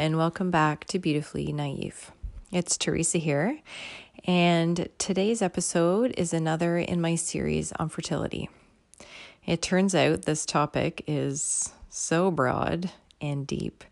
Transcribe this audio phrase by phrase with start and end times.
[0.00, 2.10] and welcome back to Beautifully Naive.
[2.50, 3.60] It's Teresa here,
[4.24, 8.48] and today's episode is another in my series on fertility.
[9.44, 12.90] It turns out this topic is so broad
[13.20, 13.84] and deep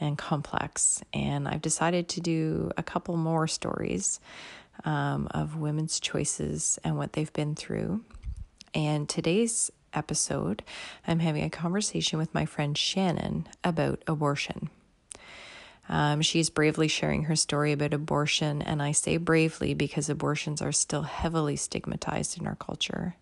[0.00, 4.20] and complex, and I've decided to do a couple more stories
[4.84, 8.04] um, of women's choices and what they've been through.
[8.74, 10.62] And today's episode,
[11.04, 14.70] I'm having a conversation with my friend Shannon about abortion.
[15.88, 20.72] Um, she's bravely sharing her story about abortion, and I say bravely because abortions are
[20.72, 23.16] still heavily stigmatized in our culture.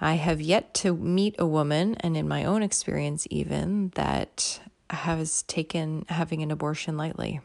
[0.00, 4.60] I have yet to meet a woman, and in my own experience, even, that
[4.90, 7.40] has taken having an abortion lightly.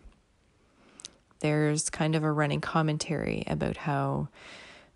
[1.39, 4.27] There's kind of a running commentary about how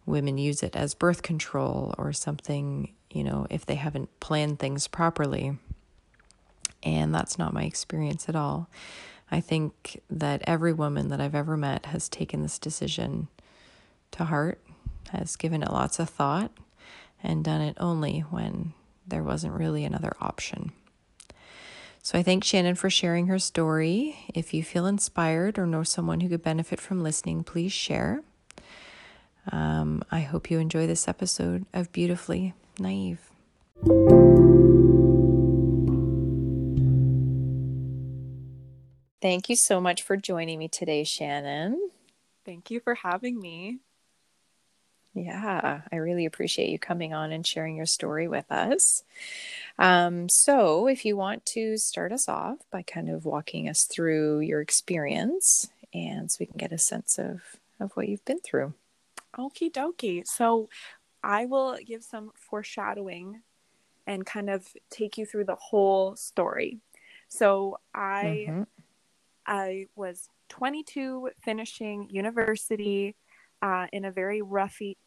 [0.05, 4.87] women use it as birth control or something, you know, if they haven't planned things
[4.87, 5.57] properly.
[6.85, 8.69] And that's not my experience at all.
[9.31, 13.27] I think that every woman that I've ever met has taken this decision
[14.11, 14.61] to heart,
[15.09, 16.51] has given it lots of thought,
[17.23, 18.73] and done it only when
[19.07, 20.71] there wasn't really another option.
[22.03, 24.15] So I thank Shannon for sharing her story.
[24.35, 28.21] If you feel inspired or know someone who could benefit from listening, please share.
[29.51, 33.31] Um, I hope you enjoy this episode of Beautifully Naive.
[39.21, 41.89] Thank you so much for joining me today, Shannon.
[42.45, 43.79] Thank you for having me.
[45.15, 49.03] Yeah, I really appreciate you coming on and sharing your story with us.
[49.79, 54.41] Um, so, if you want to start us off by kind of walking us through
[54.41, 57.41] your experience, and so we can get a sense of
[57.79, 58.73] of what you've been through.
[59.37, 60.23] Okie dokie.
[60.25, 60.67] So,
[61.23, 63.41] I will give some foreshadowing
[64.05, 66.79] and kind of take you through the whole story.
[67.29, 68.63] So, I mm-hmm.
[69.47, 73.15] I was 22, finishing university
[73.61, 74.97] uh, in a very roughy,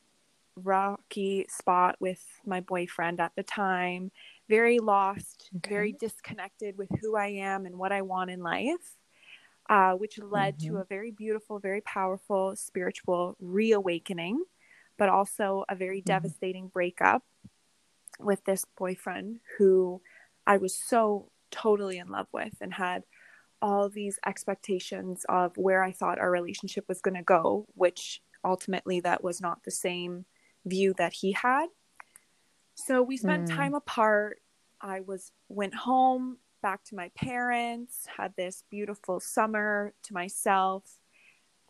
[0.56, 4.10] rocky spot with my boyfriend at the time.
[4.48, 5.68] Very lost, okay.
[5.68, 8.96] very disconnected with who I am and what I want in life,
[9.68, 10.74] uh, which led mm-hmm.
[10.74, 14.42] to a very beautiful, very powerful spiritual reawakening,
[14.96, 16.06] but also a very mm-hmm.
[16.06, 17.22] devastating breakup
[18.18, 20.00] with this boyfriend who
[20.46, 23.04] I was so totally in love with and had
[23.60, 29.00] all these expectations of where I thought our relationship was going to go, which ultimately
[29.00, 30.24] that was not the same
[30.64, 31.66] view that he had.
[32.74, 33.56] So we spent mm.
[33.56, 34.40] time apart.
[34.80, 40.84] I was went home back to my parents, had this beautiful summer to myself,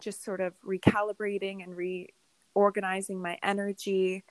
[0.00, 1.74] just sort of recalibrating and
[2.54, 4.24] reorganizing my energy.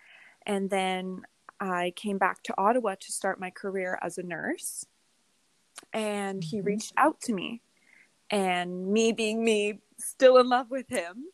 [0.46, 1.24] And then
[1.60, 4.86] I came back to Ottawa to start my career as a nurse
[5.94, 6.68] and he mm-hmm.
[6.68, 7.62] reached out to me.
[8.30, 11.26] And me being me still in love with him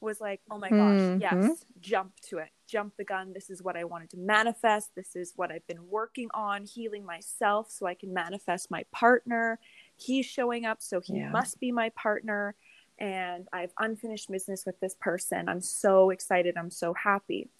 [0.00, 1.20] was like oh my gosh mm-hmm.
[1.20, 2.48] yes jump to it.
[2.66, 3.32] Jump the gun.
[3.32, 4.94] This is what i wanted to manifest.
[4.94, 9.58] This is what i've been working on healing myself so i can manifest my partner.
[9.96, 11.30] He's showing up so he yeah.
[11.30, 12.54] must be my partner.
[12.98, 15.48] And i have unfinished business with this person.
[15.48, 16.56] I'm so excited.
[16.56, 17.50] I'm so happy.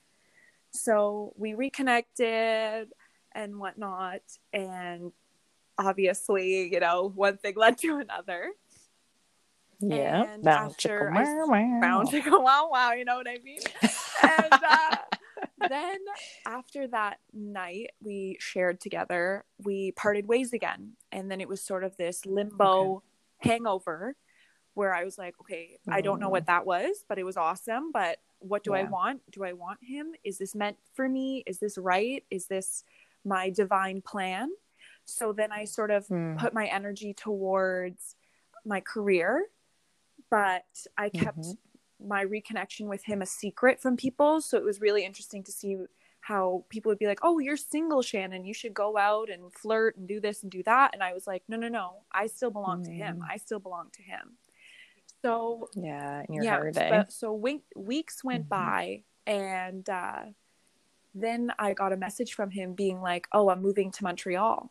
[0.70, 2.88] So we reconnected
[3.32, 4.22] and whatnot.
[4.52, 5.12] And
[5.80, 8.50] obviously, you know, one thing led to another.
[9.80, 11.80] Yeah, and bound after wow, wow.
[11.80, 13.60] bound to wow wow, you know what I mean?
[14.22, 14.96] and uh,
[15.70, 15.98] then
[16.46, 21.82] after that night we shared together, we parted ways again, and then it was sort
[21.82, 23.02] of this limbo
[23.42, 23.54] okay.
[23.54, 24.16] hangover
[24.74, 25.92] where I was like, okay, mm.
[25.94, 26.48] I don't know what mm.
[26.48, 27.90] that was, but it was awesome.
[27.90, 28.80] But what do yeah.
[28.80, 29.22] I want?
[29.30, 30.12] Do I want him?
[30.24, 31.42] Is this meant for me?
[31.46, 32.22] Is this right?
[32.30, 32.84] Is this
[33.24, 34.50] my divine plan?
[35.04, 36.38] So then I sort of mm.
[36.38, 38.16] put my energy towards
[38.64, 39.46] my career,
[40.30, 40.64] but
[40.96, 42.08] I kept mm-hmm.
[42.08, 44.40] my reconnection with him a secret from people.
[44.40, 45.78] So it was really interesting to see
[46.20, 48.44] how people would be like, "Oh, you're single, Shannon.
[48.44, 51.26] You should go out and flirt and do this and do that." And I was
[51.26, 52.02] like, "No, no, no.
[52.12, 52.86] I still belong mm.
[52.86, 53.16] to him.
[53.16, 53.30] Hmm.
[53.30, 54.36] I still belong to him."
[55.22, 57.04] So yeah, in your yeah, hard day.
[57.08, 58.48] so we- weeks went mm-hmm.
[58.48, 60.22] by, and uh,
[61.14, 64.70] then I got a message from him being like, "Oh, I'm moving to Montreal."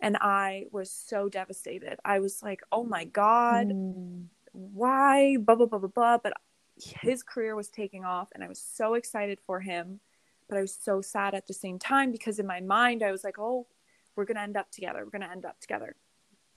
[0.00, 1.98] And I was so devastated.
[2.04, 4.24] I was like, "Oh my god, mm.
[4.52, 6.18] why?" Blah blah blah blah blah.
[6.18, 6.34] But
[6.76, 10.00] his career was taking off, and I was so excited for him,
[10.48, 13.24] but I was so sad at the same time because in my mind I was
[13.24, 13.66] like, "Oh,
[14.16, 15.04] we're gonna end up together.
[15.04, 15.96] We're gonna end up together."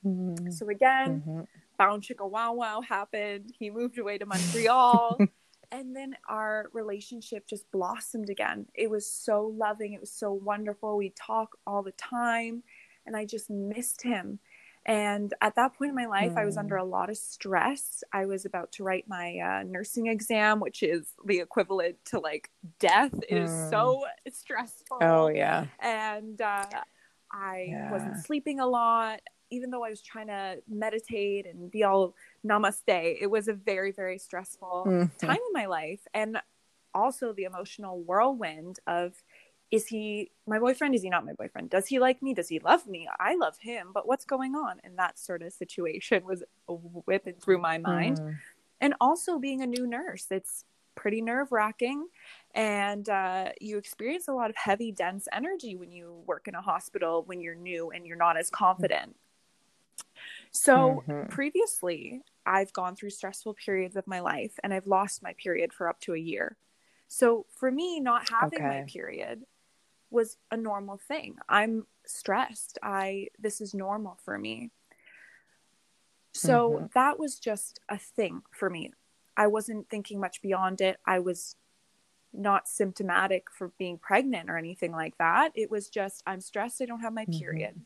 [0.06, 0.52] Mm.
[0.52, 1.42] So again, mm-hmm.
[1.78, 3.54] bound chicka wow wow happened.
[3.58, 5.20] He moved away to Montreal.
[5.72, 8.68] and then our relationship just blossomed again.
[8.76, 9.94] It was so loving.
[9.94, 10.98] It was so wonderful.
[10.98, 12.64] We talk all the time
[13.06, 14.40] and I just missed him.
[14.86, 16.38] And at that point in my life, mm.
[16.38, 16.82] I was under mm.
[16.82, 18.04] a lot of stress.
[18.12, 22.50] I was about to write my uh, nursing exam, which is the equivalent to like
[22.80, 23.14] death.
[23.30, 23.44] It mm.
[23.46, 24.98] is so stressful.
[25.02, 25.68] Oh, yeah.
[25.80, 26.66] And uh,
[27.32, 27.92] I yeah.
[27.92, 29.22] wasn't sleeping a lot.
[29.52, 32.16] Even though I was trying to meditate and be all
[32.46, 35.26] namaste, it was a very, very stressful mm-hmm.
[35.26, 36.02] time in my life.
[36.14, 36.40] And
[36.94, 39.24] also the emotional whirlwind of
[39.74, 40.94] is he my boyfriend?
[40.94, 41.72] Is he not my boyfriend?
[41.72, 42.36] Does he like me?
[42.36, 43.10] Does he love me?
[43.20, 44.80] I love him, but what's going on?
[44.84, 48.20] And that sort of situation was whipping through my mind.
[48.20, 48.36] Mm.
[48.82, 52.06] And also being a new nurse, it's pretty nerve wracking.
[52.54, 56.62] And uh, you experience a lot of heavy, dense energy when you work in a
[56.62, 59.16] hospital when you're new and you're not as confident.
[60.52, 61.30] So mm-hmm.
[61.30, 65.90] previously, I've gone through stressful periods of my life and I've lost my period for
[65.90, 66.58] up to a year.
[67.08, 68.68] So for me, not having okay.
[68.68, 69.46] my period
[70.14, 71.36] was a normal thing.
[71.50, 72.78] I'm stressed.
[72.84, 74.72] I this is normal for me.
[76.34, 76.86] So mm-hmm.
[76.96, 78.92] that was just a thing for me.
[79.36, 80.98] I wasn't thinking much beyond it.
[81.06, 81.56] I was
[82.34, 85.52] not symptomatic for being pregnant or anything like that.
[85.56, 86.82] It was just I'm stressed.
[86.82, 87.40] I don't have my mm-hmm.
[87.40, 87.72] period.
[87.72, 87.84] Mm-hmm.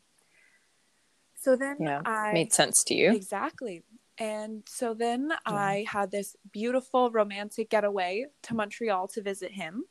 [1.40, 3.12] So then yeah, I made sense to you.
[3.12, 3.84] Exactly.
[4.18, 5.36] And so then yeah.
[5.46, 9.84] I had this beautiful romantic getaway to Montreal to visit him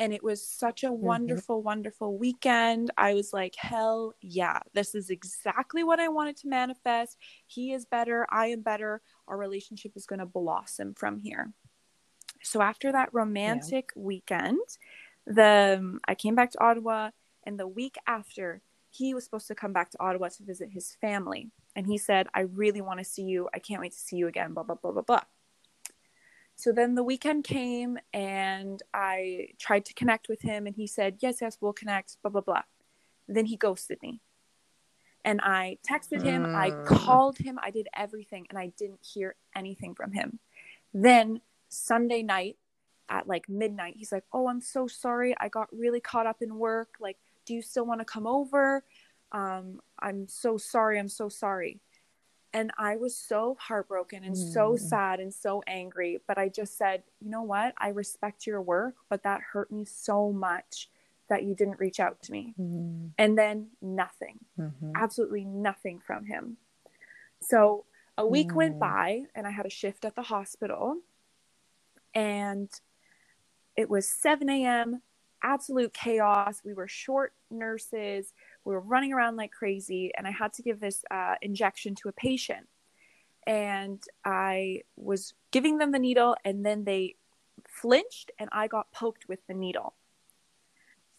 [0.00, 1.04] and it was such a mm-hmm.
[1.04, 2.90] wonderful wonderful weekend.
[2.96, 7.18] I was like hell yeah this is exactly what i wanted to manifest.
[7.46, 9.02] He is better i am better.
[9.28, 11.52] Our relationship is going to blossom from here.
[12.42, 14.02] So after that romantic yeah.
[14.02, 14.66] weekend
[15.26, 17.10] the um, i came back to ottawa
[17.44, 20.96] and the week after he was supposed to come back to ottawa to visit his
[21.00, 21.50] family.
[21.76, 23.50] And he said i really want to see you.
[23.54, 25.24] I can't wait to see you again blah blah blah blah blah
[26.60, 31.16] so then the weekend came and I tried to connect with him and he said,
[31.20, 32.62] Yes, yes, we'll connect, blah, blah, blah.
[33.28, 34.20] Then he ghosted me.
[35.24, 36.54] And I texted him, mm.
[36.54, 40.38] I called him, I did everything, and I didn't hear anything from him.
[40.94, 42.56] Then Sunday night
[43.08, 45.34] at like midnight, he's like, Oh, I'm so sorry.
[45.38, 46.94] I got really caught up in work.
[47.00, 48.84] Like, do you still want to come over?
[49.32, 50.98] Um, I'm so sorry.
[50.98, 51.80] I'm so sorry.
[52.52, 54.52] And I was so heartbroken and mm.
[54.52, 56.20] so sad and so angry.
[56.26, 57.74] But I just said, you know what?
[57.78, 60.88] I respect your work, but that hurt me so much
[61.28, 62.54] that you didn't reach out to me.
[62.60, 63.10] Mm.
[63.16, 64.92] And then nothing, mm-hmm.
[64.96, 66.56] absolutely nothing from him.
[67.40, 67.84] So
[68.18, 68.56] a week mm.
[68.56, 70.96] went by and I had a shift at the hospital.
[72.14, 72.68] And
[73.76, 75.02] it was 7 a.m.,
[75.42, 76.62] absolute chaos.
[76.64, 78.32] We were short nurses
[78.70, 82.08] we were running around like crazy and i had to give this uh, injection to
[82.08, 82.68] a patient
[83.46, 87.16] and i was giving them the needle and then they
[87.68, 89.94] flinched and i got poked with the needle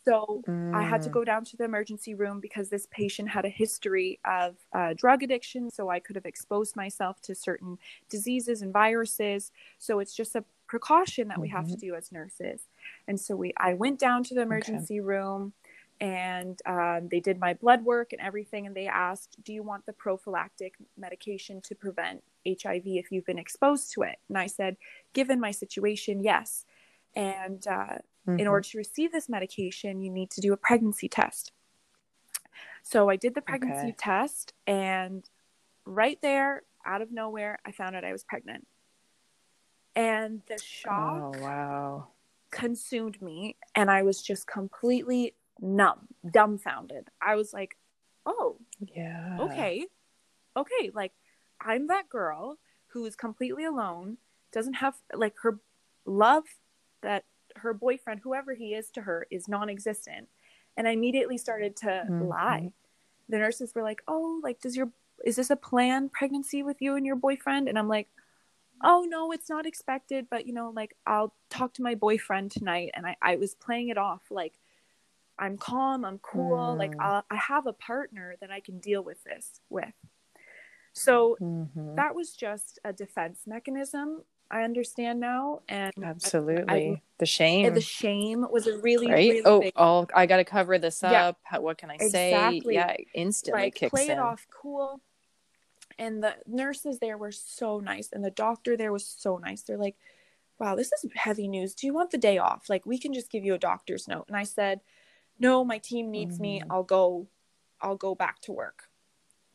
[0.05, 0.73] so mm.
[0.73, 1.13] i had to mm.
[1.13, 5.21] go down to the emergency room because this patient had a history of uh, drug
[5.21, 7.77] addiction so i could have exposed myself to certain
[8.09, 11.41] diseases and viruses so it's just a precaution that mm-hmm.
[11.41, 11.87] we have to mm-hmm.
[11.87, 12.61] do as nurses
[13.09, 15.05] and so we i went down to the emergency okay.
[15.05, 15.51] room
[16.01, 19.85] and um, they did my blood work and everything and they asked do you want
[19.85, 24.17] the prophylactic medication to prevent hiv if you've been exposed to it?
[24.27, 24.75] And i said
[25.13, 26.65] given my situation yes.
[27.13, 28.39] And uh, mm-hmm.
[28.39, 31.51] in order to receive this medication you need to do a pregnancy test.
[32.83, 33.95] So i did the pregnancy okay.
[33.97, 35.23] test and
[35.85, 38.65] right there out of nowhere i found out i was pregnant.
[39.95, 42.07] And the shock oh, wow.
[42.49, 47.09] consumed me and i was just completely numb, dumbfounded.
[47.21, 47.77] I was like,
[48.25, 49.37] oh, yeah.
[49.39, 49.85] Okay.
[50.57, 50.91] Okay.
[50.93, 51.13] Like,
[51.61, 54.17] I'm that girl who is completely alone,
[54.51, 55.59] doesn't have, like, her
[56.05, 56.43] love
[57.01, 57.23] that
[57.57, 60.27] her boyfriend, whoever he is to her, is non existent.
[60.75, 62.27] And I immediately started to mm-hmm.
[62.27, 62.71] lie.
[63.29, 64.89] The nurses were like, oh, like, does your,
[65.23, 67.69] is this a planned pregnancy with you and your boyfriend?
[67.69, 68.07] And I'm like,
[68.83, 72.89] oh no it's not expected but you know like i'll talk to my boyfriend tonight
[72.93, 74.53] and i, I was playing it off like
[75.41, 76.77] I'm calm, I'm cool, mm.
[76.77, 79.91] like i I have a partner that I can deal with this with.
[80.93, 81.95] So mm-hmm.
[81.95, 84.23] that was just a defense mechanism.
[84.51, 87.73] I understand now, and absolutely I, I, the shame.
[87.73, 89.15] The shame was a really right.
[89.15, 89.73] Really oh, big...
[89.77, 91.11] oh, I got to cover this up.
[91.11, 91.31] Yeah.
[91.43, 92.59] How, what can I exactly.
[92.59, 92.73] say?
[92.73, 94.11] Yeah, instantly like, kicks play in.
[94.11, 95.01] it off cool.
[95.97, 99.61] And the nurses there were so nice, and the doctor there was so nice.
[99.61, 99.95] They're like,
[100.59, 101.73] "Wow, this is heavy news.
[101.73, 102.69] Do you want the day off?
[102.69, 104.81] Like, we can just give you a doctor's note." And I said,
[105.41, 106.43] no my team needs mm-hmm.
[106.43, 107.27] me i'll go
[107.81, 108.89] i'll go back to work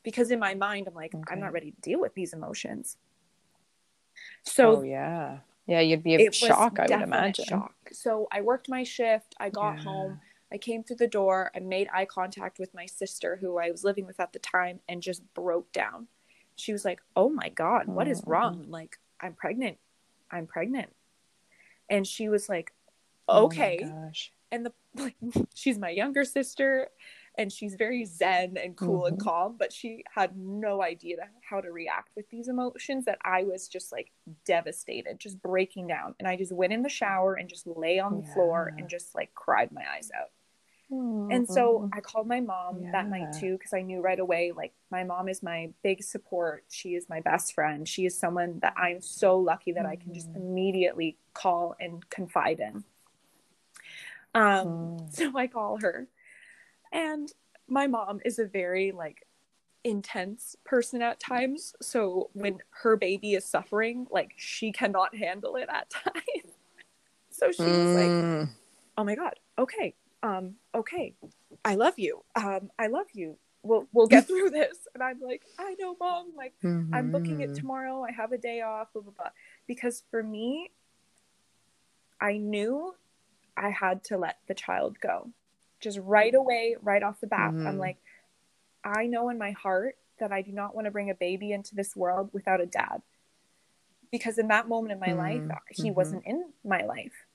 [0.03, 1.25] because in my mind i'm like okay.
[1.33, 2.97] i'm not ready to deal with these emotions
[4.43, 8.69] so oh, yeah yeah you'd be a shock i would imagine shock so i worked
[8.69, 9.83] my shift i got yeah.
[9.83, 10.21] home
[10.53, 13.83] I came through the door, I made eye contact with my sister, who I was
[13.83, 16.07] living with at the time, and just broke down.
[16.55, 18.63] She was like, Oh my God, what is wrong?
[18.65, 19.79] I'm like, I'm pregnant.
[20.31, 20.95] I'm pregnant.
[21.91, 22.73] And she was like,
[23.29, 23.81] Okay.
[23.83, 24.11] Oh
[24.53, 24.73] and the
[25.03, 25.17] like,
[25.55, 26.89] she's my younger sister
[27.39, 29.15] and she's very zen and cool mm-hmm.
[29.15, 31.17] and calm but she had no idea
[31.49, 34.11] how to react with these emotions that i was just like
[34.45, 38.17] devastated just breaking down and i just went in the shower and just lay on
[38.21, 38.35] the yeah.
[38.35, 40.31] floor and just like cried my eyes out
[40.91, 41.31] mm-hmm.
[41.31, 42.93] and so i called my mom yeah.
[42.93, 46.65] that night too because i knew right away like my mom is my big support
[46.71, 49.93] she is my best friend she is someone that i'm so lucky that mm-hmm.
[49.93, 50.41] i can just mm-hmm.
[50.41, 52.83] immediately call and confide in
[54.37, 55.13] um, mm.
[55.13, 56.07] so I call her.
[56.93, 57.33] And
[57.69, 59.27] my mom is a very like
[59.83, 61.75] intense person at times.
[61.81, 66.53] So when her baby is suffering, like she cannot handle it at times.
[67.31, 68.49] so she's was like, mm.
[68.99, 71.15] "Oh my god, okay, um, okay,
[71.65, 73.39] I love you, um, I love you.
[73.63, 76.33] We'll we'll get through this." And I'm like, "I know, mom.
[76.37, 76.95] Like mm-hmm.
[76.95, 77.61] I'm booking it mm-hmm.
[77.61, 78.05] tomorrow.
[78.05, 78.93] I have a day off.
[78.93, 79.31] Blah blah blah."
[79.67, 80.71] Because for me,
[82.21, 82.95] I knew
[83.57, 85.31] I had to let the child go.
[85.81, 87.67] Just right away, right off the bat, mm-hmm.
[87.67, 87.99] I'm like,
[88.85, 91.75] I know in my heart that I do not want to bring a baby into
[91.75, 93.03] this world without a dad.
[94.11, 95.19] Because in that moment in my mm-hmm.
[95.49, 95.95] life, he mm-hmm.
[95.95, 97.27] wasn't in my life.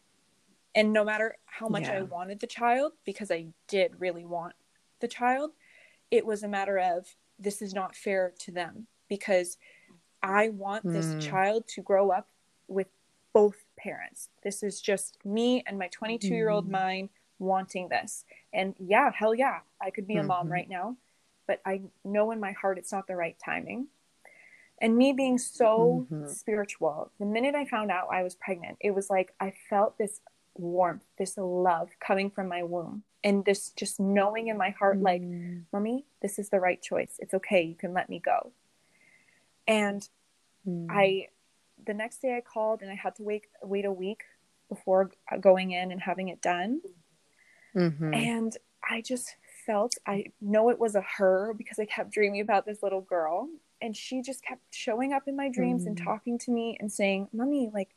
[0.73, 1.99] And no matter how much yeah.
[1.99, 4.53] I wanted the child, because I did really want
[5.01, 5.51] the child,
[6.09, 9.57] it was a matter of this is not fair to them because
[10.23, 11.21] I want this mm.
[11.21, 12.29] child to grow up
[12.67, 12.87] with
[13.33, 14.29] both parents.
[14.43, 16.73] This is just me and my 22 year old mm-hmm.
[16.73, 17.09] mind
[17.39, 18.23] wanting this.
[18.53, 20.27] And yeah, hell yeah, I could be a mm-hmm.
[20.27, 20.97] mom right now,
[21.47, 23.87] but I know in my heart it's not the right timing.
[24.79, 26.27] And me being so mm-hmm.
[26.27, 30.21] spiritual, the minute I found out I was pregnant, it was like I felt this
[30.55, 33.03] warmth, this love coming from my womb.
[33.23, 35.21] And this just knowing in my heart, like,
[35.71, 37.17] mommy, this is the right choice.
[37.19, 37.61] It's okay.
[37.61, 38.51] You can let me go.
[39.67, 40.07] And
[40.67, 40.87] mm.
[40.89, 41.27] I
[41.85, 44.23] the next day I called and I had to wait wait a week
[44.69, 46.81] before going in and having it done.
[47.75, 48.13] Mm-hmm.
[48.13, 48.57] And
[48.87, 49.35] I just
[49.65, 53.49] felt I know it was a her because I kept dreaming about this little girl
[53.81, 55.89] and she just kept showing up in my dreams mm-hmm.
[55.89, 57.89] and talking to me and saying, "Mommy, like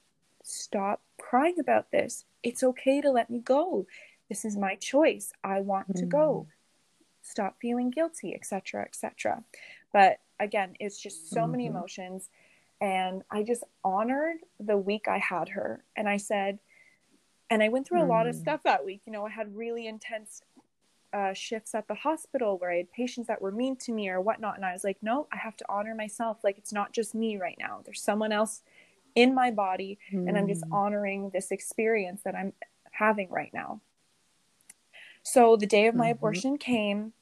[0.42, 2.24] stop crying about this.
[2.42, 3.86] It's okay to let me go.
[4.28, 5.32] This is my choice.
[5.42, 6.00] I want mm-hmm.
[6.00, 6.46] to go.
[6.48, 6.52] Mm.
[7.22, 9.44] Stop feeling guilty, etc., etc."
[9.92, 11.76] But again, it's just so many mm-hmm.
[11.76, 12.28] emotions
[12.84, 15.82] and I just honored the week I had her.
[15.96, 16.58] And I said,
[17.48, 18.10] and I went through a mm.
[18.10, 18.42] lot of hmm.
[18.42, 19.00] stuff that week.
[19.06, 20.42] You know, I had really intense
[21.14, 24.20] uh, shifts at the hospital where I had patients that were mean to me or
[24.20, 24.56] whatnot.
[24.56, 26.44] And I was like, no, I have to honor myself.
[26.44, 28.60] Like, it's not just me right now, there's someone else
[29.14, 29.98] in my body.
[30.12, 30.28] Mm.
[30.28, 30.74] And I'm just hmm.
[30.74, 32.52] honoring this experience that I'm
[32.90, 33.80] having right now.
[35.22, 36.18] So the day of my mm-hmm.
[36.18, 37.14] abortion came,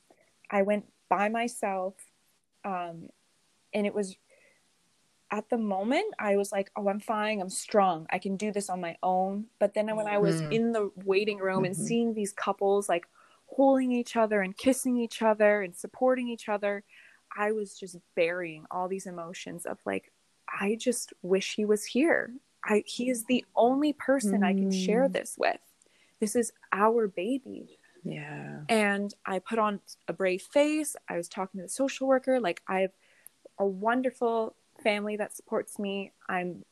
[0.50, 1.94] I went by myself.
[2.64, 3.10] Um,
[3.72, 4.16] and it was
[5.32, 8.68] at the moment i was like oh i'm fine i'm strong i can do this
[8.68, 10.52] on my own but then when i was mm.
[10.52, 11.64] in the waiting room mm-hmm.
[11.64, 13.06] and seeing these couples like
[13.46, 16.84] holding each other and kissing each other and supporting each other
[17.36, 20.12] i was just burying all these emotions of like
[20.60, 22.30] i just wish he was here
[22.64, 24.46] i he is the only person mm.
[24.46, 25.12] i can share mm.
[25.12, 25.60] this with
[26.20, 31.58] this is our baby yeah and i put on a brave face i was talking
[31.58, 32.92] to the social worker like i have
[33.58, 36.12] a wonderful family that supports me.
[36.28, 36.64] I'm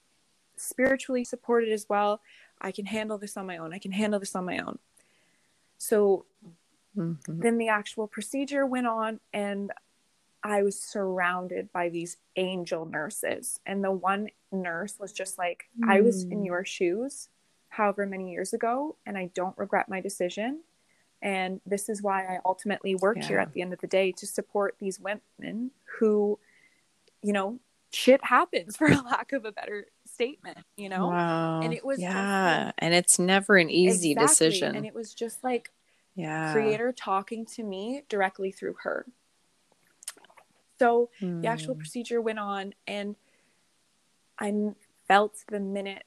[0.56, 2.20] spiritually supported as well.
[2.60, 3.72] I can handle this on my own.
[3.72, 4.78] I can handle this on my own.
[5.78, 6.26] So
[6.96, 7.40] mm-hmm.
[7.40, 9.72] then the actual procedure went on, and
[10.42, 13.60] I was surrounded by these angel nurses.
[13.64, 15.88] And the one nurse was just like, mm.
[15.88, 16.46] I was in mm.
[16.46, 17.28] your shoes
[17.68, 20.60] however many years ago, and I don't regret my decision.
[21.22, 23.28] And this is why I ultimately work yeah.
[23.28, 26.38] here at the end of the day to support these women who,
[27.22, 27.60] you know,
[27.92, 31.60] shit happens for a lack of a better statement you know wow.
[31.60, 34.26] and it was yeah like, and it's never an easy exactly.
[34.26, 35.70] decision and it was just like
[36.14, 39.06] yeah creator talking to me directly through her
[40.78, 41.42] so mm.
[41.42, 41.80] the actual hmm.
[41.80, 43.16] procedure went on and
[44.38, 44.52] i
[45.06, 46.04] felt the minute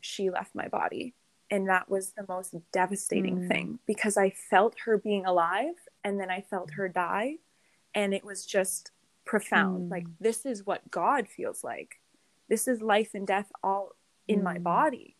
[0.00, 1.14] she left my body
[1.50, 3.48] and that was the most devastating mm.
[3.48, 7.36] thing because i felt her being alive and then i felt her die
[7.94, 8.90] and it was just
[9.24, 9.88] profound.
[9.88, 9.90] Mm.
[9.90, 12.00] Like, this is what God feels like.
[12.48, 13.96] This is life and death all
[14.28, 14.44] in mm.
[14.44, 15.16] my body.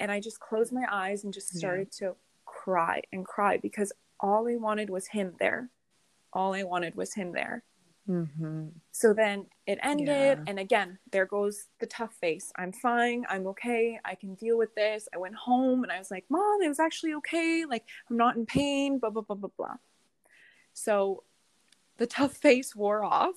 [0.00, 2.08] And I just closed my eyes and just started yeah.
[2.08, 5.70] to cry and cry because all I wanted was Him there.
[6.32, 7.62] All I wanted was Him there.
[8.08, 8.66] Mm-hmm.
[8.90, 10.08] So then it ended,
[10.38, 10.44] yeah.
[10.46, 12.52] and again, there goes the tough face.
[12.56, 13.24] I'm fine.
[13.28, 14.00] I'm okay.
[14.04, 15.08] I can deal with this.
[15.14, 17.64] I went home and I was like, Mom, it was actually okay.
[17.64, 19.76] Like, I'm not in pain, blah, blah, blah, blah, blah.
[20.74, 21.22] So
[22.02, 23.36] the tough face wore off.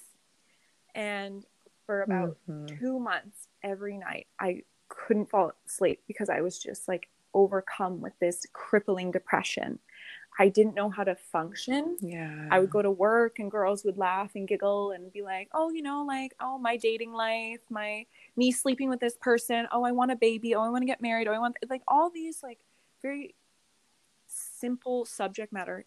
[0.95, 1.45] And
[1.86, 2.79] for about mm-hmm.
[2.79, 8.13] two months, every night, I couldn't fall asleep because I was just like overcome with
[8.19, 9.77] this crippling depression.
[10.39, 11.98] I didn't know how to function.
[12.01, 12.48] Yeah.
[12.50, 15.69] I would go to work and girls would laugh and giggle and be like, "Oh,
[15.69, 19.67] you know, like, oh, my dating life, my me sleeping with this person.
[19.72, 20.55] Oh, I want a baby.
[20.55, 21.27] Oh, I want to get married.
[21.27, 22.62] Oh, I want like all these like
[23.03, 23.36] very
[24.27, 25.86] simple subject matter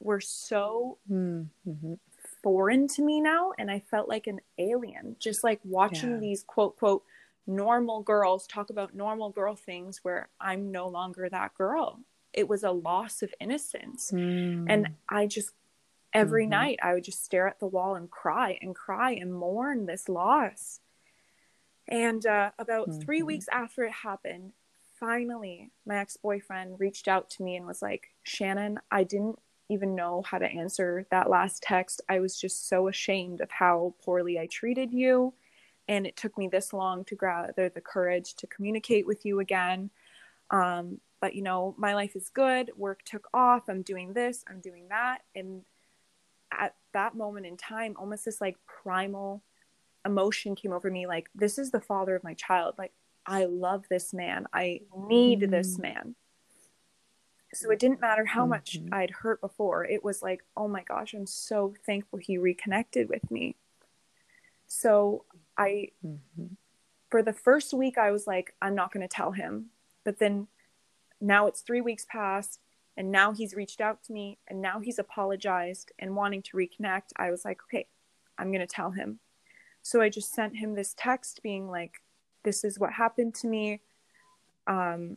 [0.00, 1.94] were so mm-hmm.
[2.42, 6.18] foreign to me now and I felt like an alien just like watching yeah.
[6.18, 7.02] these quote quote
[7.46, 12.00] normal girls talk about normal girl things where I'm no longer that girl
[12.32, 14.64] it was a loss of innocence mm.
[14.68, 15.50] and i just
[16.12, 16.50] every mm-hmm.
[16.50, 20.08] night i would just stare at the wall and cry and cry and mourn this
[20.08, 20.80] loss
[21.88, 23.00] and uh, about mm-hmm.
[23.00, 24.52] three weeks after it happened
[25.00, 29.38] finally my ex-boyfriend reached out to me and was like shannon i didn't
[29.68, 32.00] even know how to answer that last text.
[32.08, 35.34] I was just so ashamed of how poorly i treated you.
[35.86, 39.90] And it took me this long to gather the courage to communicate with you again.
[40.50, 42.70] Um, but you know my life is good.
[42.76, 43.68] Work took off.
[43.68, 44.44] I'm doing this.
[44.48, 45.18] I'm doing that.
[45.34, 45.62] And
[46.52, 49.42] at that moment in time almost this like primal
[50.06, 52.74] emotion came over me like this is the father of my child.
[52.78, 52.92] Like
[53.26, 54.46] i love this man.
[54.52, 55.50] I need mm.
[55.50, 56.14] this man
[57.54, 58.50] so it didn't matter how mm-hmm.
[58.50, 59.84] much i'd hurt before.
[59.84, 63.56] It was like oh my gosh i'm so thankful he reconnected with me.
[64.66, 65.24] So
[65.56, 66.54] i mm-hmm.
[67.10, 69.66] for the first week i was like i'm not going to tell him.
[70.04, 70.48] But then
[71.20, 72.60] now it's three weeks past
[72.96, 77.12] and now he's reached out to me and now he's apologized and wanting to reconnect.
[77.16, 77.86] I was like okay
[78.38, 79.20] i'm going to tell him.
[79.82, 82.02] So i just sent him this text being like
[82.44, 83.80] this is what happened to me.
[84.66, 85.16] Um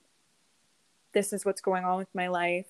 [1.14, 2.68] this is what's going on with my life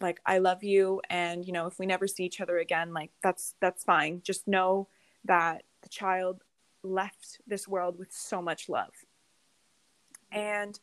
[0.00, 3.10] like i love you and you know if we never see each other again like
[3.22, 4.88] that's that's fine just know
[5.24, 6.42] that the child
[6.82, 8.92] left this world with so much love
[10.30, 10.80] and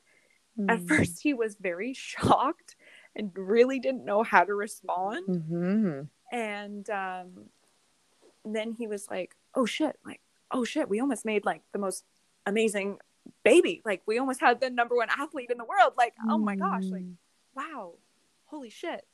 [0.59, 0.69] Mm-hmm.
[0.69, 2.75] At first, he was very shocked
[3.15, 5.27] and really didn't know how to respond.
[5.27, 6.01] Mm-hmm.
[6.31, 7.45] And um,
[8.45, 9.97] then he was like, "Oh shit!
[10.05, 10.21] Like,
[10.51, 10.89] oh shit!
[10.89, 12.05] We almost made like the most
[12.45, 12.99] amazing
[13.43, 13.81] baby.
[13.85, 15.93] Like, we almost had the number one athlete in the world.
[15.97, 16.31] Like, mm-hmm.
[16.31, 16.85] oh my gosh!
[16.85, 17.15] Like, mm.
[17.55, 17.93] wow,
[18.45, 19.05] holy shit!"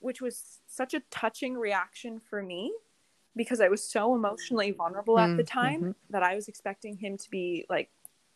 [0.00, 2.72] Which was such a touching reaction for me
[3.34, 5.90] because I was so emotionally vulnerable at the mm, time mm-hmm.
[6.10, 7.90] that I was expecting him to be like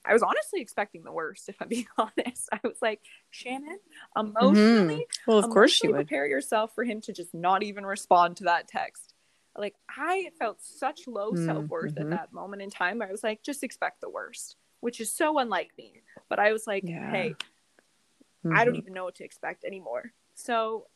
[0.04, 2.48] I was honestly expecting the worst, if I'm being honest.
[2.52, 3.78] I was like, Shannon,
[4.16, 5.30] emotionally, mm-hmm.
[5.30, 8.44] well, of course you would prepare yourself for him to just not even respond to
[8.44, 9.14] that text.
[9.56, 11.44] Like I felt such low mm-hmm.
[11.44, 13.02] self worth at that moment in time.
[13.02, 16.02] I was like, just expect the worst, which is so unlike me.
[16.28, 17.10] But I was like, yeah.
[17.10, 17.34] hey,
[18.44, 18.56] mm-hmm.
[18.56, 18.82] I don't mm-hmm.
[18.82, 20.12] even know what to expect anymore.
[20.34, 20.86] So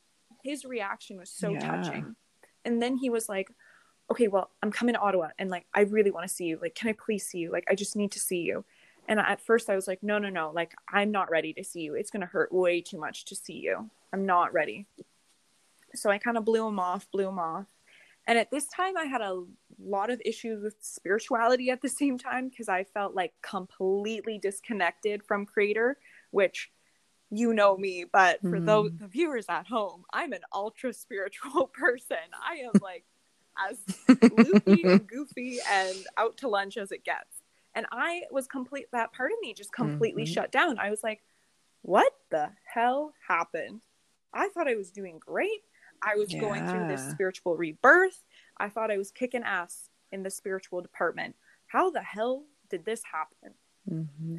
[0.42, 1.60] his reaction was so yeah.
[1.60, 2.16] touching.
[2.64, 3.50] And then he was like,
[4.10, 6.58] okay, well, I'm coming to Ottawa and like, I really want to see you.
[6.60, 7.50] Like, can I please see you?
[7.50, 8.64] Like, I just need to see you.
[9.08, 11.80] And at first I was like, no, no, no, like I'm not ready to see
[11.80, 11.94] you.
[11.94, 13.90] It's going to hurt way too much to see you.
[14.12, 14.86] I'm not ready.
[15.94, 17.66] So I kind of blew him off, blew him off.
[18.26, 19.44] And at this time, I had a
[19.82, 25.22] lot of issues with spirituality at the same time because I felt like completely disconnected
[25.22, 25.98] from Creator,
[26.30, 26.70] which
[27.30, 28.66] you know me, but for mm.
[28.66, 32.16] those the viewers at home, I'm an ultra spiritual person.
[32.32, 33.04] I am like
[33.68, 37.42] as loopy and goofy and out to lunch as it gets.
[37.74, 40.32] And I was complete, that part of me just completely mm-hmm.
[40.32, 40.78] shut down.
[40.78, 41.22] I was like,
[41.82, 43.80] what the hell happened?
[44.32, 45.62] I thought I was doing great.
[46.02, 46.40] I was yeah.
[46.40, 48.22] going through this spiritual rebirth.
[48.58, 51.36] I thought I was kicking ass in the spiritual department.
[51.66, 53.54] How the hell did this happen?
[53.90, 54.36] Mm-hmm.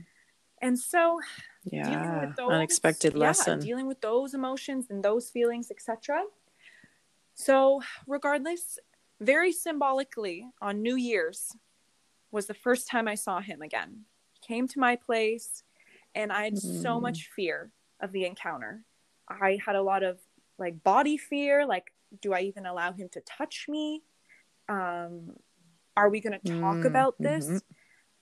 [0.62, 1.20] And so,
[1.66, 3.60] yeah, those, unexpected lesson.
[3.60, 6.24] Dealing with those emotions and those feelings, etc.
[7.36, 8.80] So, regardless,
[9.20, 11.56] very symbolically on New Year's,
[12.32, 14.06] was the first time I saw him again.
[14.34, 15.64] He came to my place
[16.14, 16.82] and I had mm.
[16.82, 18.84] so much fear of the encounter.
[19.30, 20.20] I had a lot of
[20.58, 24.04] like body fear, like, do I even allow him to touch me?
[24.68, 25.34] Um,
[25.98, 26.86] are we going to talk mm.
[26.86, 27.46] about this?
[27.46, 27.58] Mm-hmm.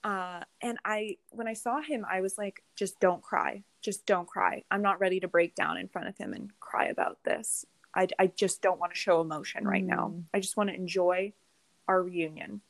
[0.03, 3.63] Uh, and I, when I saw him, I was like, just don't cry.
[3.81, 4.63] Just don't cry.
[4.69, 7.65] I'm not ready to break down in front of him and cry about this.
[7.95, 9.89] I, I just don't want to show emotion right mm.
[9.89, 10.13] now.
[10.33, 11.33] I just want to enjoy
[11.87, 12.61] our reunion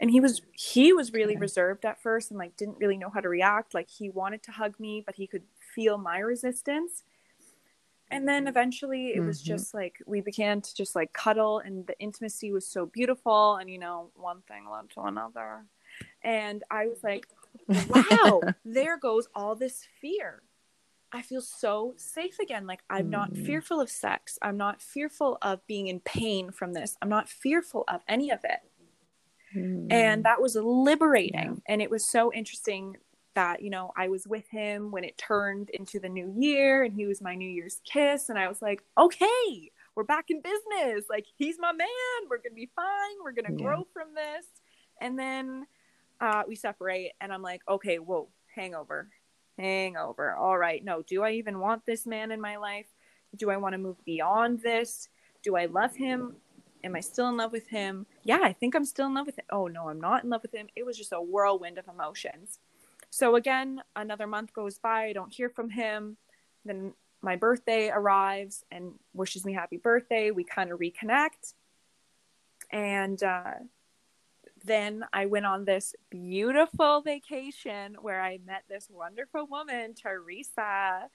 [0.00, 1.40] and he was he was really okay.
[1.40, 4.50] reserved at first and like didn't really know how to react like he wanted to
[4.50, 5.42] hug me but he could
[5.74, 7.04] feel my resistance
[8.10, 9.26] and then eventually it mm-hmm.
[9.26, 13.56] was just like we began to just like cuddle and the intimacy was so beautiful
[13.56, 15.64] and you know one thing led to another
[16.22, 17.26] and i was like
[17.88, 20.42] wow there goes all this fear
[21.12, 23.10] i feel so safe again like i'm mm.
[23.10, 27.28] not fearful of sex i'm not fearful of being in pain from this i'm not
[27.28, 28.60] fearful of any of it
[29.56, 29.86] mm.
[29.90, 31.54] and that was liberating yeah.
[31.66, 32.96] and it was so interesting
[33.34, 36.94] that you know I was with him when it turned into the new year and
[36.94, 38.28] he was my new year's kiss.
[38.28, 41.04] And I was like okay we're back in business.
[41.10, 41.88] Like he's my man.
[42.28, 43.16] We're gonna be fine.
[43.22, 43.64] We're gonna yeah.
[43.64, 44.46] grow from this.
[45.00, 45.66] And then
[46.20, 49.08] uh, we separate and I'm like okay whoa hangover
[49.58, 50.34] hangover.
[50.34, 50.84] All right.
[50.84, 52.86] No do I even want this man in my life?
[53.36, 55.08] Do I want to move beyond this?
[55.42, 56.36] Do I love him?
[56.82, 58.06] Am I still in love with him?
[58.24, 60.42] Yeah I think I'm still in love with him oh no I'm not in love
[60.42, 60.68] with him.
[60.76, 62.58] It was just a whirlwind of emotions
[63.10, 66.16] so again, another month goes by, I don't hear from him.
[66.64, 70.30] Then my birthday arrives and wishes me happy birthday.
[70.30, 71.54] We kind of reconnect.
[72.70, 73.54] And uh,
[74.64, 81.08] then I went on this beautiful vacation where I met this wonderful woman, Teresa,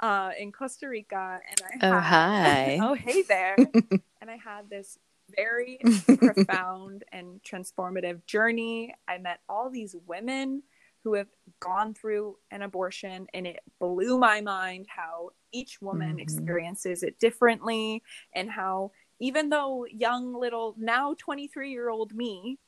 [0.00, 1.40] uh, in Costa Rica.
[1.48, 3.56] And I oh hi, oh hey there,
[4.20, 4.98] and I had this
[5.36, 5.80] very
[6.18, 8.94] profound and transformative journey.
[9.06, 10.62] I met all these women
[11.04, 11.28] who have
[11.60, 16.18] gone through an abortion and it blew my mind how each woman mm-hmm.
[16.20, 18.02] experiences it differently
[18.34, 22.58] and how even though young little now 23 year old me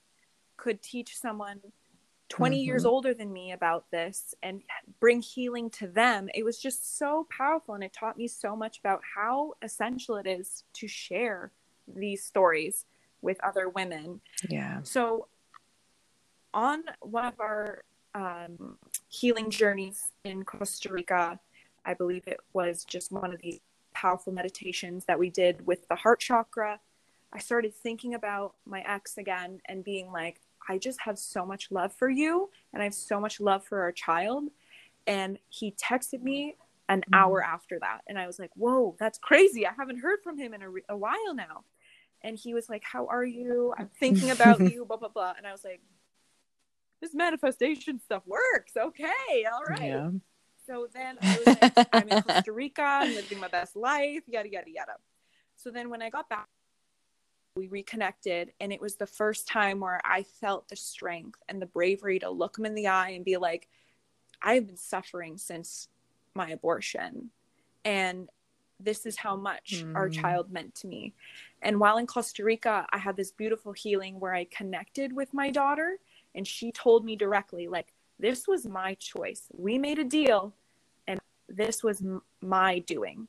[0.56, 1.60] could teach someone
[2.28, 2.64] 20 mm-hmm.
[2.64, 4.62] years older than me about this and
[5.00, 8.78] bring healing to them it was just so powerful and it taught me so much
[8.78, 11.52] about how essential it is to share
[11.86, 12.86] these stories
[13.22, 15.28] with other women yeah so
[16.52, 17.82] on one of our
[18.14, 21.38] um, healing journeys in Costa Rica.
[21.85, 23.61] I believe it was just one of these
[23.92, 26.81] powerful meditations that we did with the heart chakra.
[27.33, 31.70] I started thinking about my ex again and being like, I just have so much
[31.70, 34.44] love for you and I have so much love for our child.
[35.07, 36.57] And he texted me
[36.88, 37.14] an mm-hmm.
[37.14, 38.00] hour after that.
[38.09, 39.66] And I was like, whoa, that's crazy.
[39.66, 41.64] I haven't heard from him in a, re- a while now.
[42.22, 43.74] And he was like, How are you?
[43.79, 45.35] I'm thinking about you, blah, blah, blah.
[45.37, 45.83] And I was like,
[47.00, 48.72] this manifestation stuff works.
[48.76, 49.83] Okay, all right.
[49.83, 50.11] Yeah.
[50.66, 54.50] So then I was like, I'm in Costa Rica, I'm living my best life, yada
[54.50, 54.94] yada yada.
[55.57, 56.48] So then when I got back,
[57.57, 61.66] we reconnected, and it was the first time where I felt the strength and the
[61.66, 63.68] bravery to look him in the eye and be like,
[64.42, 65.88] I've been suffering since
[66.35, 67.30] my abortion,
[67.85, 68.28] and
[68.80, 69.94] this is how much mm.
[69.94, 71.14] our child meant to me.
[71.62, 75.50] And while in Costa Rica, I had this beautiful healing where I connected with my
[75.50, 75.98] daughter
[76.34, 80.54] and she told me directly like this was my choice we made a deal
[81.06, 83.28] and this was m- my doing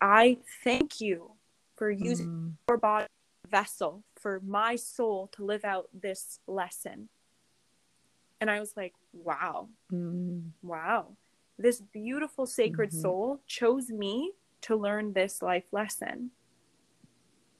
[0.00, 1.30] i thank you
[1.76, 2.52] for using mm.
[2.68, 3.06] your body
[3.48, 7.08] vessel for my soul to live out this lesson
[8.40, 10.42] and i was like wow mm.
[10.62, 11.06] wow
[11.58, 13.00] this beautiful sacred mm-hmm.
[13.00, 16.30] soul chose me to learn this life lesson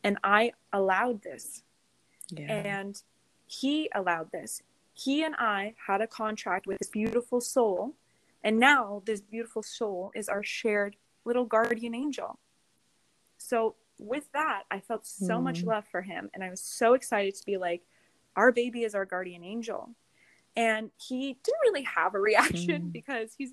[0.05, 1.63] and i allowed this
[2.31, 2.53] yeah.
[2.53, 3.03] and
[3.47, 4.63] he allowed this
[4.99, 7.95] he and I had a contract with this beautiful soul,
[8.43, 12.39] and now this beautiful soul is our shared little guardian angel.
[13.37, 15.45] So, with that, I felt so mm.
[15.45, 17.83] much love for him, and I was so excited to be like,
[18.35, 19.91] our baby is our guardian angel.
[20.57, 22.93] And he didn't really have a reaction mm.
[22.93, 23.53] because he's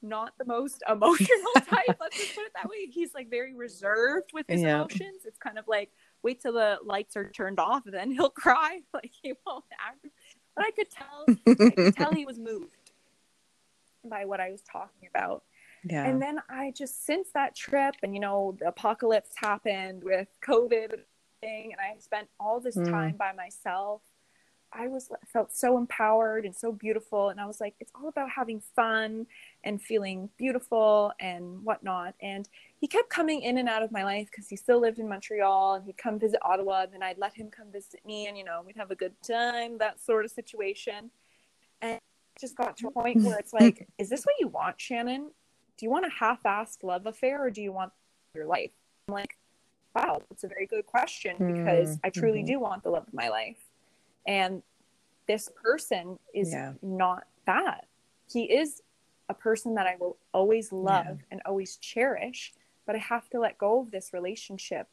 [0.00, 1.96] not the most emotional type.
[2.00, 2.86] let's just put it that way.
[2.90, 4.76] He's like very reserved with his yeah.
[4.76, 5.24] emotions.
[5.26, 5.90] It's kind of like
[6.22, 8.80] wait till the lights are turned off, then he'll cry.
[8.92, 10.06] Like he won't act
[10.58, 12.92] but I could tell I could tell he was moved
[14.04, 15.44] by what I was talking about.
[15.84, 16.04] Yeah.
[16.04, 21.00] And then I just since that trip and you know the apocalypse happened with COVID
[21.40, 22.90] thing and I spent all this mm.
[22.90, 24.02] time by myself
[24.72, 27.30] I was felt so empowered and so beautiful.
[27.30, 29.26] And I was like, it's all about having fun
[29.64, 32.14] and feeling beautiful and whatnot.
[32.20, 35.08] And he kept coming in and out of my life because he still lived in
[35.08, 36.82] Montreal and he'd come visit Ottawa.
[36.82, 39.14] And then I'd let him come visit me and, you know, we'd have a good
[39.26, 41.10] time, that sort of situation.
[41.80, 42.02] And it
[42.40, 45.30] just got to a point where it's like, is this what you want, Shannon?
[45.78, 47.92] Do you want a half assed love affair or do you want
[48.34, 48.72] your life?
[49.08, 49.36] I'm like,
[49.94, 52.06] wow, that's a very good question because mm-hmm.
[52.06, 52.52] I truly mm-hmm.
[52.52, 53.56] do want the love of my life
[54.26, 54.62] and
[55.26, 56.72] this person is yeah.
[56.82, 57.86] not that
[58.30, 58.82] he is
[59.28, 61.26] a person that i will always love yeah.
[61.30, 62.52] and always cherish
[62.86, 64.88] but i have to let go of this relationship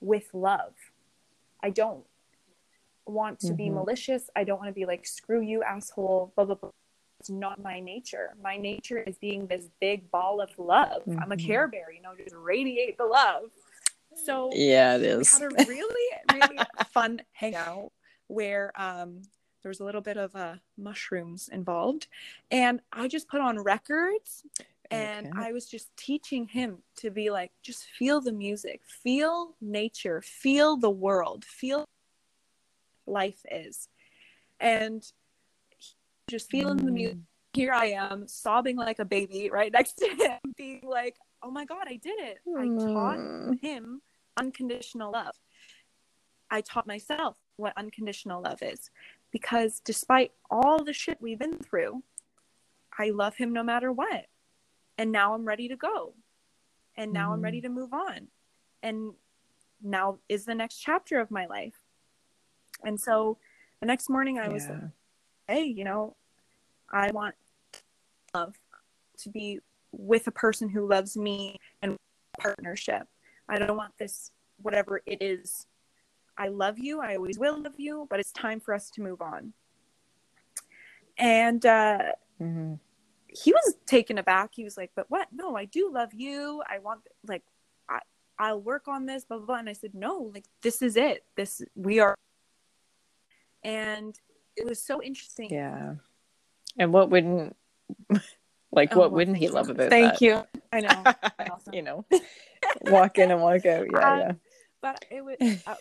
[0.00, 0.74] with love
[1.62, 2.04] i don't
[3.06, 3.56] want to mm-hmm.
[3.56, 6.70] be malicious i don't want to be like screw you asshole blah blah blah
[7.20, 8.34] it's not my nature.
[8.42, 11.02] My nature is being this big ball of love.
[11.02, 11.18] Mm-hmm.
[11.18, 11.46] I'm a mm-hmm.
[11.46, 13.50] Care Bear, you know, just radiate the love.
[14.24, 15.36] So yeah, it is.
[15.38, 16.58] We had a really, really
[16.92, 17.92] fun hangout
[18.28, 19.22] where um,
[19.62, 22.06] there was a little bit of uh, mushrooms involved,
[22.50, 24.44] and I just put on records,
[24.90, 25.48] and okay.
[25.48, 30.76] I was just teaching him to be like, just feel the music, feel nature, feel
[30.76, 31.84] the world, feel
[33.06, 33.88] life is,
[34.60, 35.04] and
[36.30, 36.84] just feeling mm.
[36.84, 37.18] the music.
[37.54, 41.64] Here I am, sobbing like a baby right next to him, being like, "Oh my
[41.64, 42.38] god, I did it!
[42.46, 42.60] Mm.
[42.60, 43.60] I taught mm.
[43.60, 44.02] him
[44.38, 45.34] unconditional love.
[46.50, 48.90] I taught myself what unconditional love is
[49.30, 52.02] because despite all the shit we've been through,
[52.98, 54.26] I love him no matter what.
[54.96, 56.14] And now I'm ready to go.
[56.96, 57.34] And now mm.
[57.34, 57.64] I'm ready mm.
[57.64, 58.28] to move on.
[58.82, 59.12] And
[59.82, 61.74] now is the next chapter of my life.
[62.84, 63.38] And so
[63.80, 64.52] the next morning I yeah.
[64.52, 64.80] was like,
[65.46, 66.16] hey, you know,
[66.90, 67.34] I want
[68.34, 68.54] love
[69.18, 69.60] to be
[69.92, 71.96] with a person who loves me and
[72.38, 73.06] partnership.
[73.48, 75.66] I don't want this, whatever it is.
[76.38, 77.00] I love you.
[77.00, 79.52] I always will love you, but it's time for us to move on.
[81.18, 81.98] And uh,
[82.40, 82.74] mm-hmm.
[83.26, 84.50] he was taken aback.
[84.54, 85.26] He was like, but what?
[85.32, 86.62] No, I do love you.
[86.68, 87.42] I want, like,
[87.88, 87.98] I,
[88.38, 89.56] I'll work on this, blah, blah, blah.
[89.56, 91.24] And I said, no, like, this is it.
[91.36, 92.14] This, we are.
[93.64, 94.16] And
[94.56, 95.50] it was so interesting.
[95.50, 95.94] Yeah.
[96.78, 97.56] And what wouldn't,
[98.70, 100.22] like, oh, what wouldn't he love about thank that?
[100.22, 100.42] you.
[100.72, 101.58] I know.
[101.72, 102.04] you know,
[102.82, 103.86] walk in and walk out.
[103.92, 104.32] Yeah, um, yeah.
[104.80, 105.76] But it was a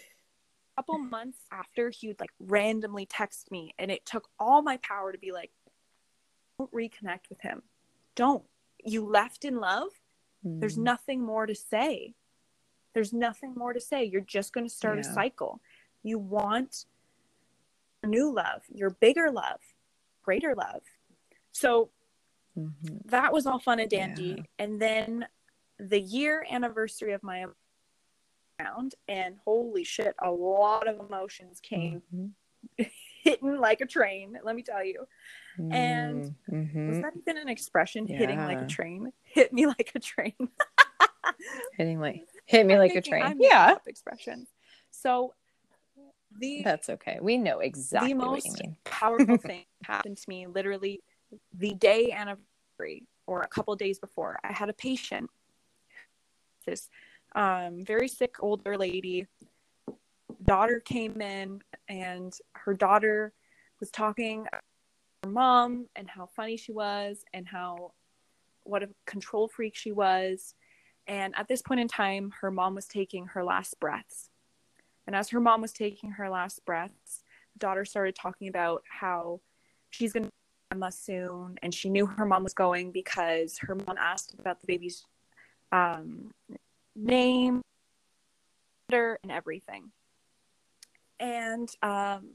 [0.78, 5.12] couple months after he would like randomly text me, and it took all my power
[5.12, 5.52] to be like,
[6.60, 7.63] don't reconnect with him.
[8.16, 8.44] Don't.
[8.84, 9.90] You left in love.
[10.46, 10.60] Mm.
[10.60, 12.13] There's nothing more to say.
[12.94, 14.06] There's nothing more to say.
[14.06, 15.10] You're just going to start yeah.
[15.10, 15.62] a cycle.
[16.04, 16.86] You want
[18.04, 19.60] a new love, your bigger love,
[20.24, 20.82] greater love.
[21.52, 21.90] So
[22.58, 22.98] mm-hmm.
[23.06, 24.36] that was all fun and dandy.
[24.38, 24.44] Yeah.
[24.60, 25.26] And then
[25.80, 27.46] the year anniversary of my
[28.60, 32.84] around and holy shit a lot of emotions came mm-hmm.
[33.24, 35.06] hitting like a train let me tell you.
[35.60, 35.74] Mm-hmm.
[35.74, 38.08] and was that even an expression?
[38.08, 38.17] Yeah.
[38.17, 39.12] hitting like a train?
[39.24, 40.34] Hit me like a train.
[41.74, 43.24] Hitting like hit me I'm like a train.
[43.24, 43.76] I'm yeah.
[43.86, 44.48] expression
[44.91, 45.34] so
[46.39, 47.20] the that's okay.
[47.22, 51.02] We know exactly the most powerful thing happened to me literally
[51.54, 55.30] the day anniversary or a couple days before i had a patient
[56.65, 56.89] this
[57.38, 59.28] um, very sick older lady.
[60.43, 63.32] Daughter came in, and her daughter
[63.80, 64.47] was talking
[65.23, 67.93] her mom and how funny she was and how
[68.63, 70.56] what a control freak she was.
[71.06, 74.30] And at this point in time, her mom was taking her last breaths.
[75.06, 77.23] And as her mom was taking her last breaths,
[77.58, 79.41] daughter started talking about how
[79.91, 80.32] she's going to
[80.69, 84.67] grandma soon and she knew her mom was going because her mom asked about the
[84.67, 85.06] baby's
[85.71, 86.32] um,
[86.98, 87.62] name,
[88.90, 89.92] and everything.
[91.20, 92.32] And um,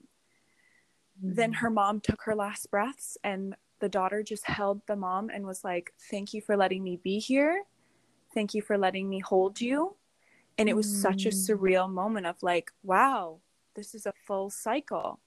[1.21, 5.45] then her mom took her last breaths, and the daughter just held the mom and
[5.47, 7.63] was like, Thank you for letting me be here.
[8.35, 9.97] Thank you for letting me hold you.
[10.59, 11.03] And it was mm.
[11.03, 11.33] such a mm.
[11.33, 13.41] surreal moment of like, wow,
[13.75, 15.21] this is a full cycle.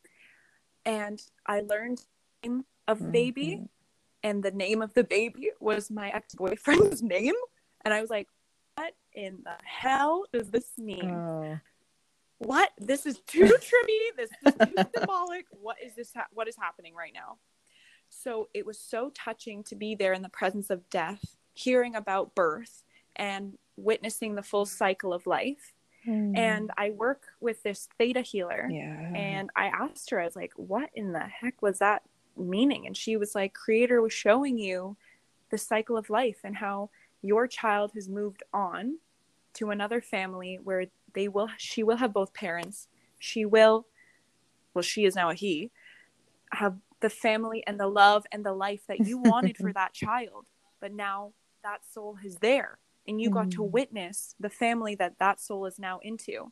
[0.86, 2.00] And I learned
[2.43, 3.12] the name of mm-hmm.
[3.12, 3.62] baby,
[4.24, 7.34] and the name of the baby was my ex boyfriend's name.
[7.84, 8.28] And I was like,
[9.15, 11.10] in the hell does this mean?
[11.10, 11.60] Oh.
[12.38, 12.71] What?
[12.78, 13.95] This is too trippy.
[14.17, 15.45] This, is too symbolic.
[15.51, 16.12] What is this?
[16.15, 17.38] Ha- what is happening right now?
[18.10, 22.36] So it was so touching to be there in the presence of death, hearing about
[22.36, 22.84] birth,
[23.15, 25.73] and witnessing the full cycle of life.
[26.08, 26.38] Mm.
[26.38, 28.69] And I work with this theta healer.
[28.71, 29.12] Yeah.
[29.15, 32.04] And I asked her, I was like, what in the heck was that
[32.38, 32.86] meaning?
[32.86, 34.97] And she was like, Creator was showing you
[35.49, 36.89] the cycle of life and how
[37.21, 38.97] your child has moved on
[39.55, 42.87] to another family where they will she will have both parents
[43.19, 43.85] she will
[44.73, 45.71] well she is now a he
[46.51, 50.45] have the family and the love and the life that you wanted for that child
[50.79, 51.31] but now
[51.63, 53.71] that soul is there and you got to mm.
[53.71, 56.51] witness the family that that soul is now into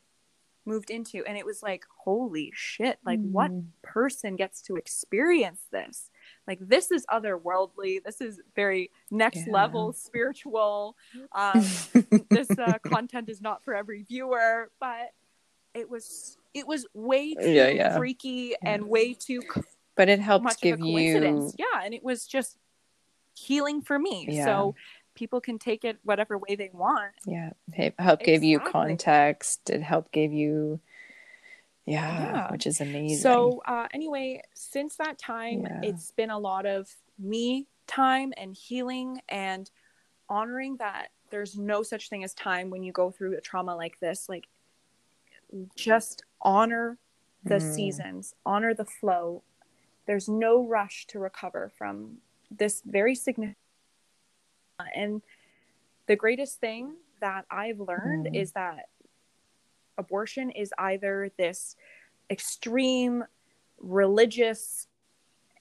[0.66, 3.32] moved into and it was like holy shit like mm.
[3.32, 6.10] what person gets to experience this
[6.48, 8.04] like this is otherworldly.
[8.04, 9.54] This is very next yeah.
[9.54, 10.96] level spiritual.
[11.32, 11.66] Um,
[12.30, 15.12] this uh, content is not for every viewer but
[15.74, 17.98] it was it was way too yeah, yeah.
[17.98, 19.42] freaky and way too
[19.96, 22.58] but it helps give you yeah and it was just
[23.36, 24.42] healing for me.
[24.44, 24.76] So
[25.16, 27.14] people can take it whatever way they want.
[27.26, 28.34] Yeah it helped exactly.
[28.34, 29.70] give you context.
[29.70, 30.80] It helped give you
[31.86, 33.18] yeah, yeah, which is amazing.
[33.18, 35.82] So, uh, anyway, since that time, yeah.
[35.84, 39.70] it's been a lot of me time and healing and
[40.30, 44.00] honoring that there's no such thing as time when you go through a trauma like
[44.00, 44.48] this like
[45.76, 46.98] just honor
[47.44, 47.76] the mm.
[47.76, 49.44] seasons honor the flow
[50.06, 52.18] there's no rush to recover from
[52.50, 53.58] this very significant
[54.96, 55.22] and
[56.08, 58.36] the greatest thing that i've learned mm.
[58.36, 58.90] is that
[59.98, 61.76] abortion is either this
[62.30, 63.24] extreme
[63.80, 64.88] religious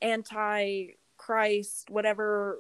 [0.01, 2.59] anti Christ, whatever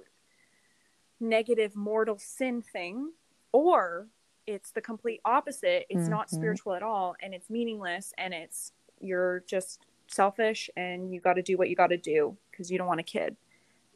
[1.21, 3.13] negative mortal sin thing,
[3.53, 4.09] or
[4.47, 5.87] it's the complete opposite.
[5.89, 6.11] It's mm-hmm.
[6.11, 11.35] not spiritual at all and it's meaningless and it's you're just selfish and you got
[11.35, 13.37] to do what you got to do because you don't want a kid.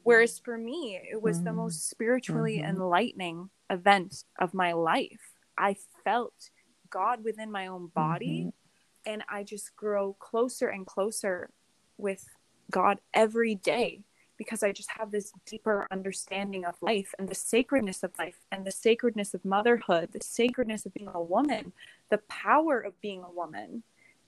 [0.02, 1.46] Whereas for me, it was mm-hmm.
[1.46, 2.70] the most spiritually mm-hmm.
[2.70, 5.32] enlightening event of my life.
[5.58, 6.50] I felt
[6.90, 9.12] God within my own body mm-hmm.
[9.12, 11.50] and I just grow closer and closer
[11.98, 12.28] with
[12.70, 14.02] God every day
[14.36, 18.66] because I just have this deeper understanding of life and the sacredness of life and
[18.66, 21.72] the sacredness of motherhood, the sacredness of being a woman,
[22.10, 23.82] the power of being a woman.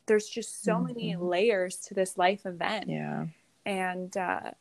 [0.06, 0.86] There's just so mm-hmm.
[0.86, 2.88] many layers to this life event.
[2.88, 3.26] Yeah.
[3.66, 4.52] And uh,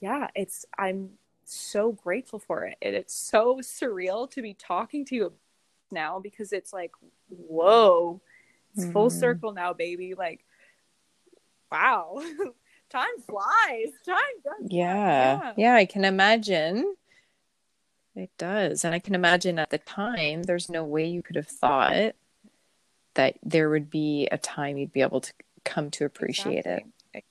[0.00, 1.10] yeah, it's, I'm
[1.44, 2.78] so grateful for it.
[2.80, 2.94] it.
[2.94, 5.32] It's so surreal to be talking to you
[5.92, 6.92] now because it's like,
[7.28, 8.20] whoa,
[8.74, 8.92] it's mm-hmm.
[8.92, 10.14] full circle now, baby.
[10.14, 10.44] Like,
[11.70, 12.20] wow.
[12.90, 13.92] time flies.
[14.04, 14.68] Time does.
[14.68, 15.40] Yeah.
[15.40, 15.52] yeah.
[15.56, 16.94] Yeah, I can imagine.
[18.14, 18.84] It does.
[18.84, 22.14] And I can imagine at the time there's no way you could have thought
[23.14, 25.32] that there would be a time you'd be able to
[25.64, 26.92] come to appreciate exactly.
[27.14, 27.24] it.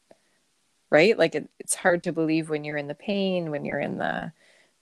[0.89, 1.17] Right?
[1.17, 4.31] Like it, it's hard to believe when you're in the pain, when you're in the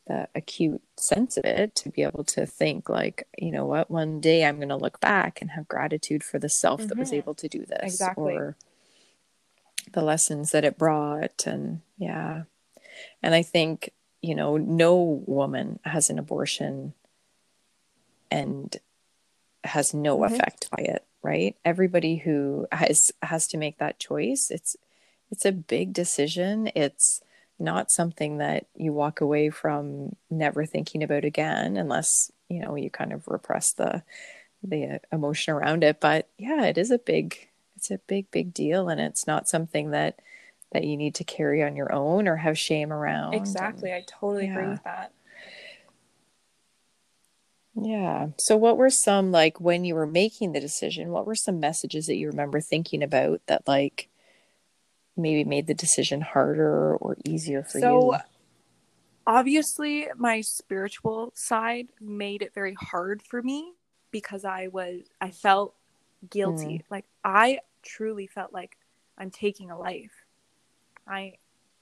[0.09, 4.19] the acute sense of it to be able to think like you know what one
[4.19, 6.89] day i'm going to look back and have gratitude for the self mm-hmm.
[6.89, 7.17] that was mm-hmm.
[7.17, 8.33] able to do this exactly.
[8.33, 8.57] or
[9.93, 12.43] the lessons that it brought and yeah
[13.21, 13.91] and i think
[14.21, 16.93] you know no woman has an abortion
[18.31, 18.77] and
[19.63, 20.33] has no mm-hmm.
[20.33, 24.75] effect by it right everybody who has has to make that choice it's
[25.29, 27.21] it's a big decision it's
[27.59, 32.89] not something that you walk away from never thinking about again unless you know you
[32.89, 34.03] kind of repress the
[34.63, 35.99] the uh, emotion around it.
[35.99, 38.89] But yeah it is a big it's a big big deal.
[38.89, 40.19] And it's not something that
[40.71, 43.33] that you need to carry on your own or have shame around.
[43.33, 43.91] Exactly.
[43.91, 44.51] And, i totally yeah.
[44.53, 45.13] agree with that.
[47.75, 48.27] Yeah.
[48.37, 52.07] So what were some like when you were making the decision what were some messages
[52.07, 54.09] that you remember thinking about that like
[55.19, 58.19] maybe made the decision harder or easier for so, you
[59.27, 63.73] obviously my spiritual side made it very hard for me
[64.11, 65.75] because i was i felt
[66.29, 66.83] guilty mm.
[66.89, 68.77] like i truly felt like
[69.19, 70.25] I'm taking a life.
[71.07, 71.33] I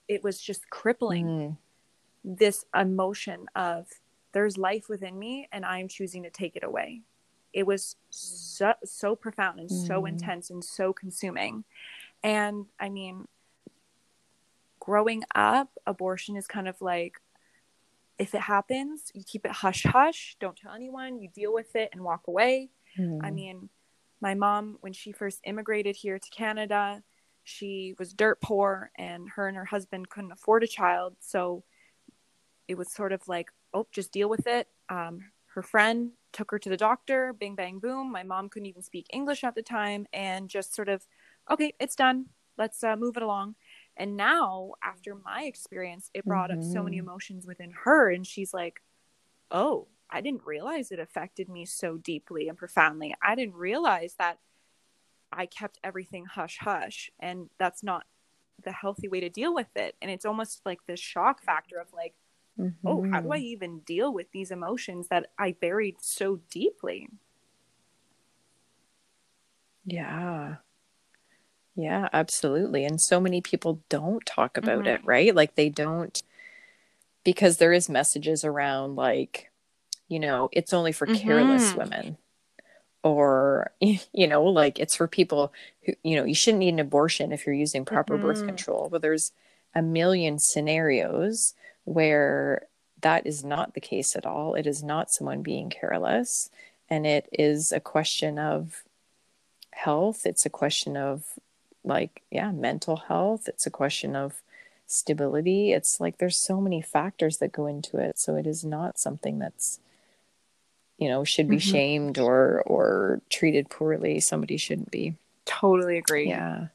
[0.07, 1.57] it was just crippling mm.
[2.23, 3.87] this emotion of
[4.31, 7.01] there's life within me and I'm choosing to take it away.
[7.53, 9.87] It was so so profound and mm.
[9.87, 11.63] so intense and so consuming.
[12.27, 13.25] And I mean
[14.81, 17.21] growing up, abortion is kind of like
[18.19, 21.89] if it happens, you keep it hush hush, don't tell anyone, you deal with it
[21.93, 22.69] and walk away.
[22.99, 23.19] Mm.
[23.23, 23.69] I mean,
[24.19, 27.01] my mom, when she first immigrated here to Canada,
[27.45, 31.15] she was dirt poor and her and her husband couldn't afford a child.
[31.21, 31.63] So
[32.67, 34.67] it was sort of like, oh, just deal with it.
[34.89, 38.11] Um, her friend took her to the doctor, bing, bang, boom.
[38.11, 41.07] My mom couldn't even speak English at the time and just sort of,
[41.49, 42.27] okay, it's done.
[42.57, 43.55] Let's uh, move it along.
[43.95, 46.59] And now, after my experience, it brought mm-hmm.
[46.59, 47.07] up so many mm-hmm.
[47.07, 48.11] emotions within her.
[48.11, 48.81] And she's like,
[49.51, 53.13] oh, I didn't realize it affected me so deeply and profoundly.
[53.21, 54.39] I didn't realize that
[55.31, 58.05] I kept everything hush hush, and that's not
[58.63, 59.95] the healthy way to deal with it.
[60.01, 62.13] And it's almost like this shock factor of like,
[62.59, 62.87] mm-hmm.
[62.87, 63.45] oh, how do I mm-hmm.
[63.45, 67.09] even deal with these emotions that I buried so deeply?
[69.85, 70.55] Yeah.
[71.77, 72.83] Yeah, absolutely.
[72.85, 74.87] And so many people don't talk about mm-hmm.
[74.87, 75.33] it, right?
[75.33, 76.21] Like they don't
[77.23, 79.51] because there is messages around like
[80.09, 81.21] you know, it's only for mm-hmm.
[81.21, 82.17] careless women
[83.03, 85.53] or you know like it's for people
[85.83, 88.27] who you know you shouldn't need an abortion if you're using proper mm-hmm.
[88.27, 89.31] birth control but there's
[89.75, 91.53] a million scenarios
[91.85, 92.63] where
[93.01, 96.49] that is not the case at all it is not someone being careless
[96.89, 98.83] and it is a question of
[99.71, 101.23] health it's a question of
[101.87, 104.41] like yeah mental health it's a question of
[104.87, 105.73] stability.
[105.73, 108.17] It's like there's so many factors that go into it.
[108.17, 109.79] So it is not something that's
[110.97, 111.71] you know should be mm-hmm.
[111.71, 114.19] shamed or or treated poorly.
[114.19, 115.15] Somebody shouldn't be.
[115.45, 116.29] Totally agree.
[116.29, 116.67] Yeah.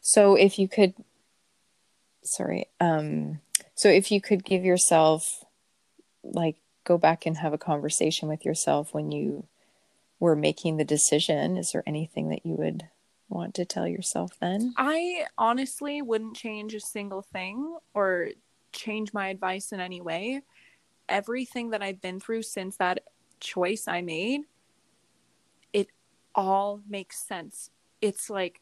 [0.00, 0.94] So if you could
[2.24, 3.40] sorry um
[3.74, 5.44] So if you could give yourself,
[6.22, 9.44] like, go back and have a conversation with yourself when you
[10.20, 12.88] were making the decision, is there anything that you would
[13.32, 14.74] want to tell yourself then?
[14.76, 18.30] I honestly wouldn't change a single thing or
[18.72, 20.42] change my advice in any way.
[21.08, 23.00] Everything that I've been through since that
[23.40, 24.42] choice I made,
[25.72, 25.88] it
[26.34, 27.70] all makes sense.
[28.00, 28.60] It's like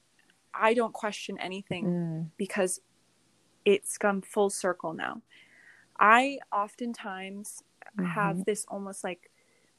[0.54, 2.30] I don't question anything mm.
[2.36, 2.80] because
[3.64, 5.22] it's come full circle now.
[5.98, 7.62] I oftentimes
[7.98, 8.10] mm-hmm.
[8.10, 9.30] have this almost like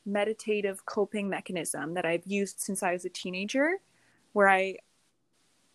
[0.06, 3.80] meditative coping mechanism that I've used since I was a teenager
[4.34, 4.78] where I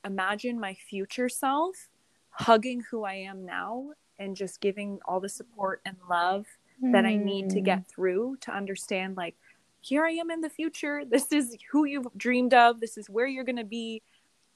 [0.05, 1.89] imagine my future self
[2.31, 6.47] hugging who I am now and just giving all the support and love
[6.83, 6.93] mm.
[6.93, 7.85] that I need to get hmm.
[7.85, 9.35] through to understand like
[9.81, 11.03] here I am in the future.
[11.11, 12.81] This is who you've dreamed of.
[12.81, 14.03] This is where you're going to be.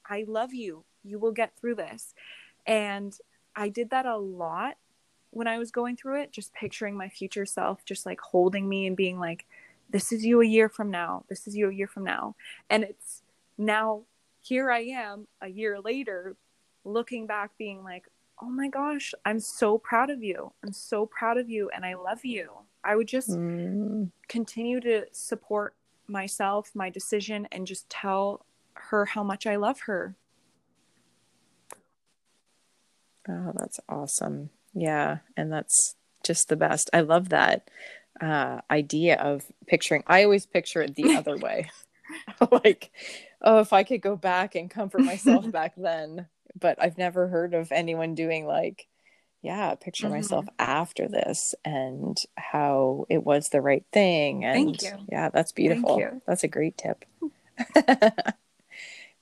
[0.09, 0.85] I love you.
[1.05, 2.15] You will get through this.
[2.67, 3.17] And
[3.55, 4.77] I did that a lot
[5.31, 8.87] when I was going through it, just picturing my future self just like holding me
[8.87, 9.47] and being like,
[9.91, 11.25] this is you a year from now.
[11.29, 12.35] This is you a year from now.
[12.69, 13.23] And it's
[13.61, 14.03] now
[14.41, 16.37] here I am a year later
[16.85, 18.07] looking back being like,
[18.43, 20.53] oh my gosh, I'm so proud of you.
[20.65, 22.51] I'm so proud of you and I love you.
[22.83, 24.11] I would just mm.
[24.29, 25.75] continue to support
[26.09, 30.17] myself, my decision, and just tell her how much I love her.
[33.29, 34.49] Oh, that's awesome.
[34.73, 35.19] Yeah.
[35.37, 36.89] And that's just the best.
[36.95, 37.69] I love that
[38.23, 40.03] uh, idea of picturing.
[40.07, 41.69] I always picture it the other way.
[42.51, 42.91] like,
[43.43, 46.27] oh, if I could go back and comfort myself back then.
[46.59, 48.89] But I've never heard of anyone doing like,
[49.43, 50.17] yeah, picture mm-hmm.
[50.17, 54.45] myself after this and how it was the right thing.
[54.45, 55.07] And Thank you.
[55.11, 56.21] yeah, that's beautiful.
[56.27, 57.05] That's a great tip.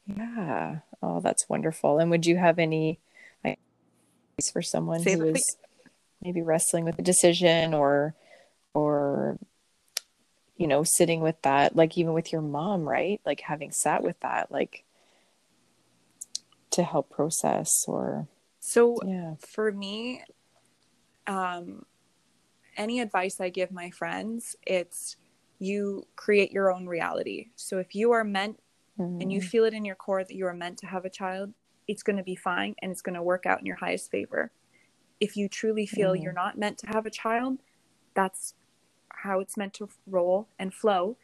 [0.06, 0.78] yeah.
[1.02, 1.98] Oh, that's wonderful.
[1.98, 2.98] And would you have any
[3.44, 5.56] advice for someone Say who is
[6.22, 8.14] maybe wrestling with a decision or
[10.58, 14.18] you know sitting with that like even with your mom right like having sat with
[14.20, 14.84] that like
[16.70, 18.28] to help process or
[18.60, 20.22] so yeah for me
[21.26, 21.84] um
[22.76, 25.16] any advice i give my friends it's
[25.60, 28.58] you create your own reality so if you are meant
[28.98, 29.20] mm-hmm.
[29.20, 29.48] and you mm-hmm.
[29.48, 31.52] feel it in your core that you are meant to have a child
[31.86, 34.50] it's going to be fine and it's going to work out in your highest favor
[35.20, 36.22] if you truly feel mm-hmm.
[36.22, 37.58] you're not meant to have a child
[38.14, 38.54] that's
[39.22, 41.16] how it's meant to roll and flow.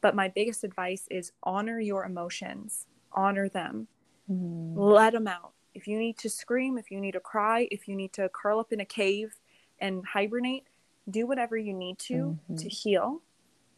[0.00, 3.88] But my biggest advice is honor your emotions, honor them,
[4.30, 4.72] mm.
[4.76, 5.52] let them out.
[5.74, 8.60] If you need to scream, if you need to cry, if you need to curl
[8.60, 9.36] up in a cave
[9.80, 10.64] and hibernate,
[11.08, 12.56] do whatever you need to mm-hmm.
[12.56, 13.22] to heal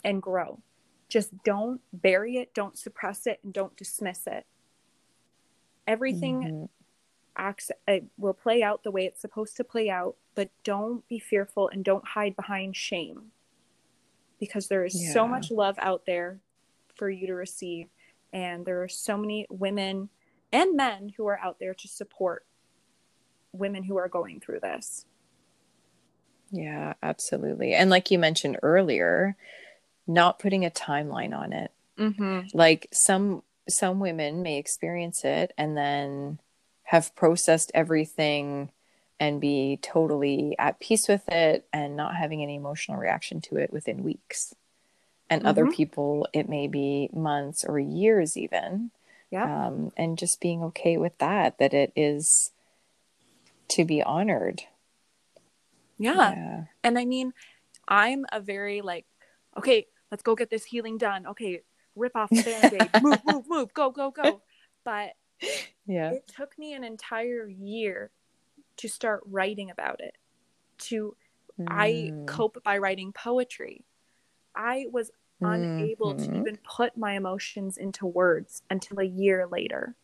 [0.05, 0.61] and grow.
[1.09, 4.47] Just don't bury it, don't suppress it, and don't dismiss it.
[5.87, 6.65] Everything mm-hmm.
[7.37, 11.19] acts it will play out the way it's supposed to play out, but don't be
[11.19, 13.33] fearful and don't hide behind shame
[14.41, 15.13] because there is yeah.
[15.13, 16.41] so much love out there
[16.97, 17.87] for you to receive.
[18.33, 20.09] And there are so many women
[20.53, 22.45] and men who are out there to support
[23.53, 25.05] women who are going through this.
[26.51, 27.75] Yeah, absolutely.
[27.75, 29.37] And like you mentioned earlier,
[30.07, 31.71] not putting a timeline on it.
[31.99, 32.57] Mm-hmm.
[32.57, 36.41] Like some some women may experience it and then
[36.85, 38.73] have processed everything
[39.21, 43.71] and be totally at peace with it and not having any emotional reaction to it
[43.71, 44.55] within weeks.
[45.29, 45.49] And mm-hmm.
[45.49, 48.91] other people, it may be months or years even.
[49.31, 49.67] Yeah.
[49.67, 52.51] Um, and just being okay with that, that it is
[53.69, 54.63] to be honored.
[55.99, 56.15] Yeah.
[56.15, 56.65] yeah.
[56.83, 57.35] And I mean,
[57.87, 59.05] I'm a very like,
[59.57, 61.27] okay, let's go get this healing done.
[61.27, 61.61] Okay,
[61.95, 64.41] rip off the band aid, move, move, move, go, go, go.
[64.83, 65.11] But
[65.87, 68.11] yeah, it took me an entire year
[68.77, 70.17] to start writing about it
[70.79, 71.17] to
[71.59, 71.67] mm.
[71.69, 73.85] i cope by writing poetry
[74.55, 75.11] i was
[75.43, 75.53] mm-hmm.
[75.53, 79.95] unable to even put my emotions into words until a year later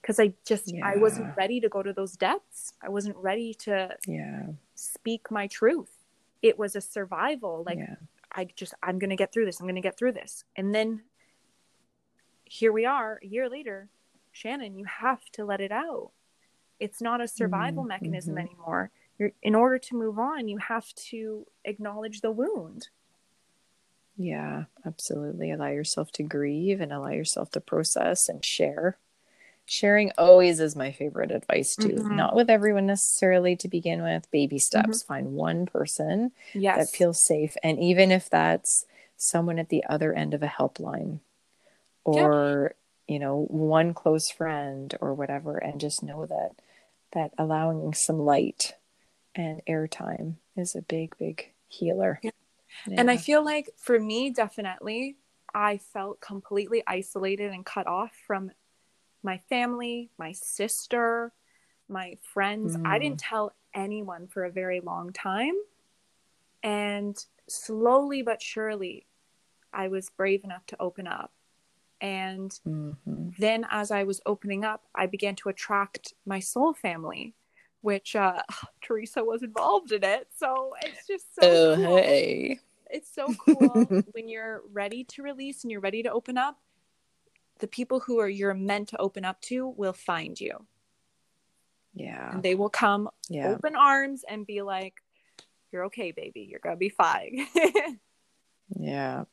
[0.00, 0.86] because i just yeah.
[0.86, 5.46] i wasn't ready to go to those depths i wasn't ready to yeah speak my
[5.46, 6.04] truth
[6.42, 7.96] it was a survival like yeah.
[8.32, 11.02] i just i'm gonna get through this i'm gonna get through this and then
[12.44, 13.88] here we are a year later
[14.32, 16.10] shannon you have to let it out
[16.80, 17.88] it's not a survival mm-hmm.
[17.88, 18.90] mechanism anymore.
[19.18, 22.88] You're, in order to move on, you have to acknowledge the wound.
[24.16, 25.50] Yeah, absolutely.
[25.50, 28.96] Allow yourself to grieve and allow yourself to process and share.
[29.64, 31.88] Sharing always is my favorite advice too.
[31.88, 32.16] Mm-hmm.
[32.16, 34.30] Not with everyone necessarily to begin with.
[34.30, 35.02] Baby steps.
[35.02, 35.06] Mm-hmm.
[35.06, 36.78] Find one person yes.
[36.78, 37.56] that feels safe.
[37.62, 41.20] And even if that's someone at the other end of a helpline
[42.04, 42.74] or,
[43.06, 43.14] yeah.
[43.14, 46.52] you know, one close friend or whatever, and just know that
[47.12, 48.74] that allowing some light
[49.34, 52.20] and airtime is a big, big healer.
[52.22, 52.30] Yeah.
[52.86, 53.00] Yeah.
[53.00, 55.16] And I feel like for me, definitely,
[55.54, 58.50] I felt completely isolated and cut off from
[59.22, 61.32] my family, my sister,
[61.88, 62.76] my friends.
[62.76, 62.86] Mm.
[62.86, 65.54] I didn't tell anyone for a very long time.
[66.62, 67.16] And
[67.48, 69.06] slowly but surely,
[69.72, 71.32] I was brave enough to open up.
[72.00, 73.30] And mm-hmm.
[73.38, 77.34] then, as I was opening up, I began to attract my soul family,
[77.80, 78.42] which uh,
[78.82, 80.28] Teresa was involved in it.
[80.36, 81.72] So it's just so.
[81.72, 81.96] Oh, cool.
[81.96, 82.60] hey.
[82.90, 86.58] It's so cool when you're ready to release and you're ready to open up.
[87.58, 90.66] The people who are you're meant to open up to will find you.
[91.94, 92.32] Yeah.
[92.32, 93.48] And they will come yeah.
[93.48, 94.94] open arms and be like,
[95.72, 96.46] You're okay, baby.
[96.48, 97.46] You're gonna be fine.
[98.78, 99.24] yeah.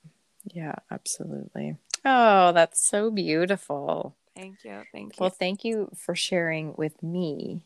[0.53, 1.77] Yeah, absolutely.
[2.05, 4.15] Oh, that's so beautiful.
[4.35, 4.83] Thank you.
[4.91, 5.17] Thank you.
[5.19, 7.65] Well, thank you for sharing with me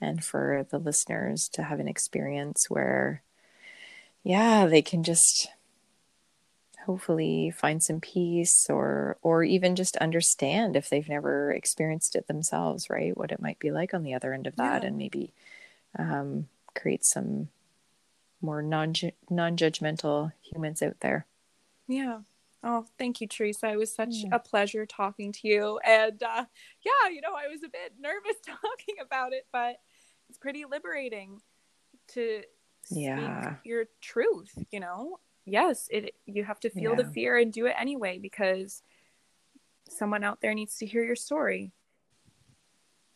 [0.00, 3.22] and for the listeners to have an experience where,
[4.24, 5.48] yeah, they can just
[6.88, 12.88] hopefully find some peace or or even just understand if they've never experienced it themselves
[12.88, 14.88] right what it might be like on the other end of that yeah.
[14.88, 15.30] and maybe
[15.98, 17.48] um, create some
[18.40, 18.94] more non
[19.28, 21.26] non-judgmental humans out there
[21.88, 22.20] yeah
[22.64, 24.30] oh thank you teresa it was such yeah.
[24.32, 26.44] a pleasure talking to you and uh,
[26.84, 29.76] yeah you know i was a bit nervous talking about it but
[30.28, 31.40] it's pretty liberating
[32.08, 32.42] to
[32.90, 37.02] yeah your truth you know yes, it you have to feel yeah.
[37.02, 38.82] the fear and do it anyway because
[39.88, 41.72] someone out there needs to hear your story.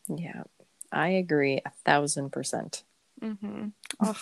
[0.07, 0.43] Yeah,
[0.91, 2.83] I agree a thousand percent.
[3.21, 3.67] Mm-hmm.
[4.01, 4.19] Oh,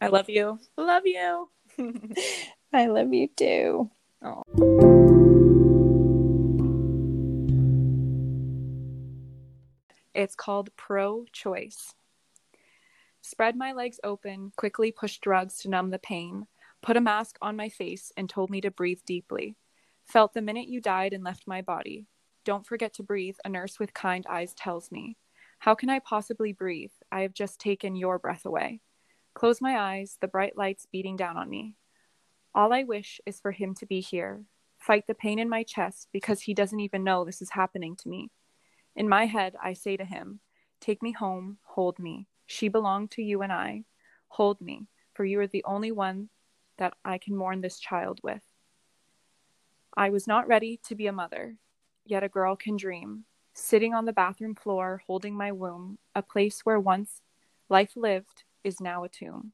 [0.00, 0.60] I love you.
[0.76, 1.48] Love you.
[2.72, 3.90] I love you too.
[4.24, 4.42] Oh.
[10.14, 11.94] It's called Pro Choice.
[13.20, 16.46] Spread my legs open, quickly push drugs to numb the pain
[16.82, 19.56] put a mask on my face, and told me to breathe deeply.
[20.04, 22.06] Felt the minute you died and left my body.
[22.44, 25.16] Don't forget to breathe, a nurse with kind eyes tells me.
[25.60, 26.90] How can I possibly breathe?
[27.12, 28.80] I have just taken your breath away.
[29.32, 31.76] Close my eyes, the bright lights beating down on me.
[32.54, 34.44] All I wish is for him to be here.
[34.78, 38.08] Fight the pain in my chest because he doesn't even know this is happening to
[38.08, 38.30] me.
[38.94, 40.40] In my head, I say to him,
[40.80, 42.26] Take me home, hold me.
[42.46, 43.84] She belonged to you and I.
[44.28, 46.28] Hold me, for you are the only one
[46.76, 48.42] that I can mourn this child with.
[49.96, 51.56] I was not ready to be a mother,
[52.04, 53.24] yet a girl can dream,
[53.54, 57.22] sitting on the bathroom floor holding my womb, a place where once
[57.68, 59.52] life lived is now a tomb.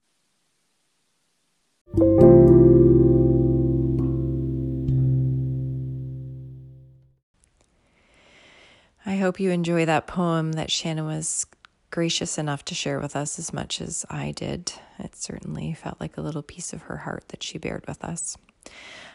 [9.09, 11.47] I hope you enjoy that poem that Shannon was
[11.91, 14.71] gracious enough to share with us as much as I did.
[14.99, 18.37] It certainly felt like a little piece of her heart that she bared with us.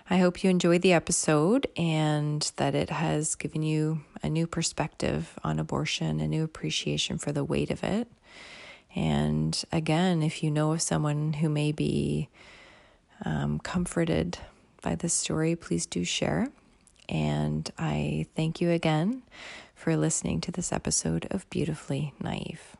[0.10, 5.38] I hope you enjoyed the episode and that it has given you a new perspective
[5.44, 8.08] on abortion, a new appreciation for the weight of it.
[8.96, 12.30] And again, if you know of someone who may be
[13.24, 14.40] um, comforted
[14.82, 16.48] by this story, please do share.
[17.08, 19.22] And I thank you again
[19.84, 22.78] for listening to this episode of Beautifully Naive.